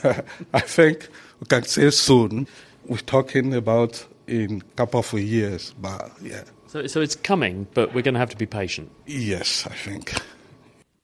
I 0.53 0.61
think 0.61 1.09
we 1.41 1.47
can 1.47 1.63
say 1.63 1.89
soon. 1.89 2.49
We're 2.85 2.99
talking 2.99 3.55
about 3.55 4.07
in 4.27 4.61
a 4.61 4.77
couple 4.77 5.01
of 5.01 5.13
years, 5.15 5.75
but 5.81 6.13
yeah. 6.21 6.43
So, 6.77 6.87
so 6.87 7.01
it's 7.01 7.17
coming, 7.17 7.67
but 7.73 7.95
we're 7.95 8.03
going 8.03 8.13
to 8.13 8.21
have 8.21 8.29
to 8.29 8.37
be 8.37 8.45
patient. 8.45 8.93
Yes, 9.07 9.67
I 9.67 9.73
think. 9.73 10.13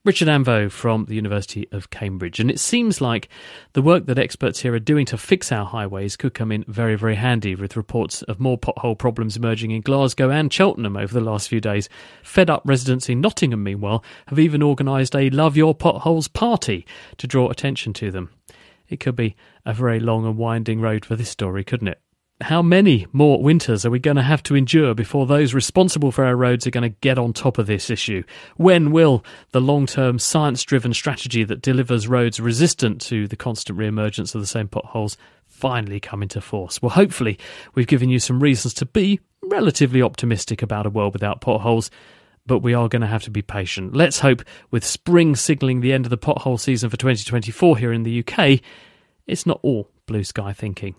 Richard 0.04 0.28
Anvo 0.28 0.70
from 0.70 1.06
the 1.06 1.14
University 1.14 1.66
of 1.72 1.88
Cambridge. 1.88 2.38
And 2.40 2.50
it 2.50 2.60
seems 2.60 3.00
like 3.00 3.30
the 3.72 3.80
work 3.80 4.04
that 4.04 4.18
experts 4.18 4.60
here 4.60 4.74
are 4.74 4.78
doing 4.78 5.06
to 5.06 5.16
fix 5.16 5.50
our 5.50 5.64
highways 5.64 6.14
could 6.14 6.34
come 6.34 6.52
in 6.52 6.66
very, 6.68 6.94
very 6.94 7.14
handy 7.14 7.54
with 7.54 7.74
reports 7.74 8.20
of 8.24 8.38
more 8.38 8.58
pothole 8.58 8.98
problems 8.98 9.34
emerging 9.34 9.70
in 9.70 9.80
Glasgow 9.80 10.28
and 10.28 10.52
Cheltenham 10.52 10.94
over 10.94 11.14
the 11.14 11.24
last 11.24 11.48
few 11.48 11.62
days. 11.62 11.88
Fed 12.22 12.50
up 12.50 12.60
residents 12.66 13.08
in 13.08 13.22
Nottingham, 13.22 13.62
meanwhile, 13.62 14.04
have 14.26 14.38
even 14.38 14.62
organised 14.62 15.16
a 15.16 15.30
Love 15.30 15.56
Your 15.56 15.74
Potholes 15.74 16.28
party 16.28 16.84
to 17.16 17.26
draw 17.26 17.48
attention 17.48 17.94
to 17.94 18.10
them. 18.10 18.28
It 18.90 19.00
could 19.00 19.16
be 19.16 19.36
a 19.64 19.72
very 19.72 20.00
long 20.00 20.26
and 20.26 20.36
winding 20.36 20.82
road 20.82 21.06
for 21.06 21.16
this 21.16 21.30
story, 21.30 21.64
couldn't 21.64 21.88
it? 21.88 22.02
How 22.42 22.62
many 22.62 23.06
more 23.12 23.42
winters 23.42 23.86
are 23.86 23.90
we 23.90 23.98
going 23.98 24.16
to 24.16 24.22
have 24.22 24.42
to 24.44 24.54
endure 24.54 24.94
before 24.94 25.26
those 25.26 25.54
responsible 25.54 26.12
for 26.12 26.24
our 26.24 26.36
roads 26.36 26.66
are 26.66 26.70
going 26.70 26.82
to 26.82 26.96
get 27.00 27.18
on 27.18 27.32
top 27.32 27.58
of 27.58 27.66
this 27.66 27.90
issue? 27.90 28.22
When 28.56 28.90
will 28.90 29.24
the 29.52 29.60
long 29.60 29.86
term 29.86 30.18
science 30.18 30.62
driven 30.62 30.92
strategy 30.92 31.44
that 31.44 31.62
delivers 31.62 32.08
roads 32.08 32.40
resistant 32.40 33.00
to 33.02 33.26
the 33.28 33.36
constant 33.36 33.78
re 33.78 33.86
emergence 33.86 34.34
of 34.34 34.40
the 34.40 34.46
same 34.46 34.68
potholes 34.68 35.16
finally 35.46 36.00
come 36.00 36.22
into 36.22 36.40
force? 36.40 36.82
Well, 36.82 36.90
hopefully, 36.90 37.38
we've 37.74 37.86
given 37.86 38.08
you 38.08 38.18
some 38.18 38.40
reasons 38.40 38.74
to 38.74 38.86
be 38.86 39.20
relatively 39.44 40.02
optimistic 40.02 40.62
about 40.62 40.86
a 40.86 40.90
world 40.90 41.12
without 41.12 41.40
potholes. 41.40 41.90
But 42.44 42.58
we 42.58 42.74
are 42.74 42.88
going 42.88 43.02
to 43.02 43.08
have 43.08 43.22
to 43.22 43.30
be 43.30 43.42
patient. 43.42 43.94
Let's 43.94 44.18
hope, 44.18 44.42
with 44.72 44.84
spring 44.84 45.36
signalling 45.36 45.80
the 45.80 45.92
end 45.92 46.06
of 46.06 46.10
the 46.10 46.18
pothole 46.18 46.58
season 46.58 46.90
for 46.90 46.96
2024 46.96 47.78
here 47.78 47.92
in 47.92 48.02
the 48.02 48.18
UK, 48.18 48.60
it's 49.28 49.46
not 49.46 49.60
all 49.62 49.88
blue 50.06 50.24
sky 50.24 50.52
thinking. 50.52 50.96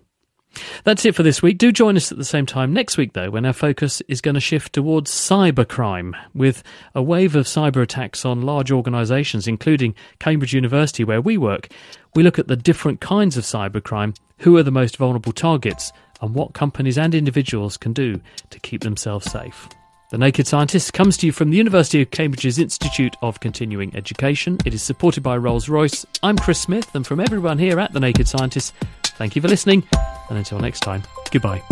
That's 0.84 1.06
it 1.06 1.16
for 1.16 1.24
this 1.24 1.42
week. 1.42 1.58
Do 1.58 1.72
join 1.72 1.96
us 1.98 2.12
at 2.12 2.18
the 2.18 2.26
same 2.26 2.46
time 2.46 2.74
next 2.74 2.98
week, 2.98 3.14
though, 3.14 3.30
when 3.30 3.46
our 3.46 3.54
focus 3.54 4.02
is 4.08 4.22
going 4.22 4.36
to 4.36 4.42
shift 4.42 4.74
towards 4.74 5.12
cybercrime, 5.12 6.14
with 6.34 6.64
a 6.94 7.02
wave 7.02 7.36
of 7.36 7.46
cyber 7.46 7.82
attacks 7.82 8.26
on 8.26 8.42
large 8.42 8.72
organisations, 8.72 9.48
including 9.48 9.96
Cambridge 10.20 10.54
University, 10.54 11.04
where 11.04 11.22
we 11.22 11.38
work. 11.38 11.70
We 12.16 12.24
look 12.24 12.38
at 12.38 12.48
the 12.48 12.56
different 12.56 13.02
kinds 13.02 13.38
of 13.38 13.44
cybercrime, 13.44 14.16
who 14.40 14.58
are 14.58 14.64
the 14.64 14.72
most 14.72 14.98
vulnerable 14.98 15.34
targets, 15.34 15.92
and 16.22 16.36
what 16.36 16.54
companies 16.54 16.98
and 16.98 17.16
individuals 17.16 17.78
can 17.78 17.94
do 17.94 18.22
to 18.50 18.60
keep 18.60 18.82
themselves 18.82 19.32
safe. 19.32 19.68
The 20.14 20.20
Naked 20.20 20.46
Scientist 20.46 20.94
comes 20.94 21.18
to 21.18 21.26
you 21.26 21.32
from 21.32 21.50
the 21.50 21.58
University 21.58 22.00
of 22.00 22.12
Cambridge's 22.12 22.60
Institute 22.60 23.16
of 23.24 23.40
Continuing 23.40 23.96
Education. 23.96 24.60
It 24.64 24.72
is 24.72 24.84
supported 24.84 25.24
by 25.24 25.36
Rolls 25.38 25.68
Royce. 25.68 26.06
I'm 26.22 26.38
Chris 26.38 26.62
Smith, 26.62 26.94
and 26.94 27.04
from 27.04 27.20
everyone 27.20 27.58
here 27.58 27.80
at 27.80 27.94
The 27.94 28.00
Naked 28.00 28.28
Scientist, 28.28 28.76
thank 29.18 29.36
you 29.36 29.42
for 29.42 29.48
listening, 29.48 29.82
and 30.30 30.38
until 30.38 30.60
next 30.60 30.82
time, 30.82 31.02
goodbye. 31.32 31.64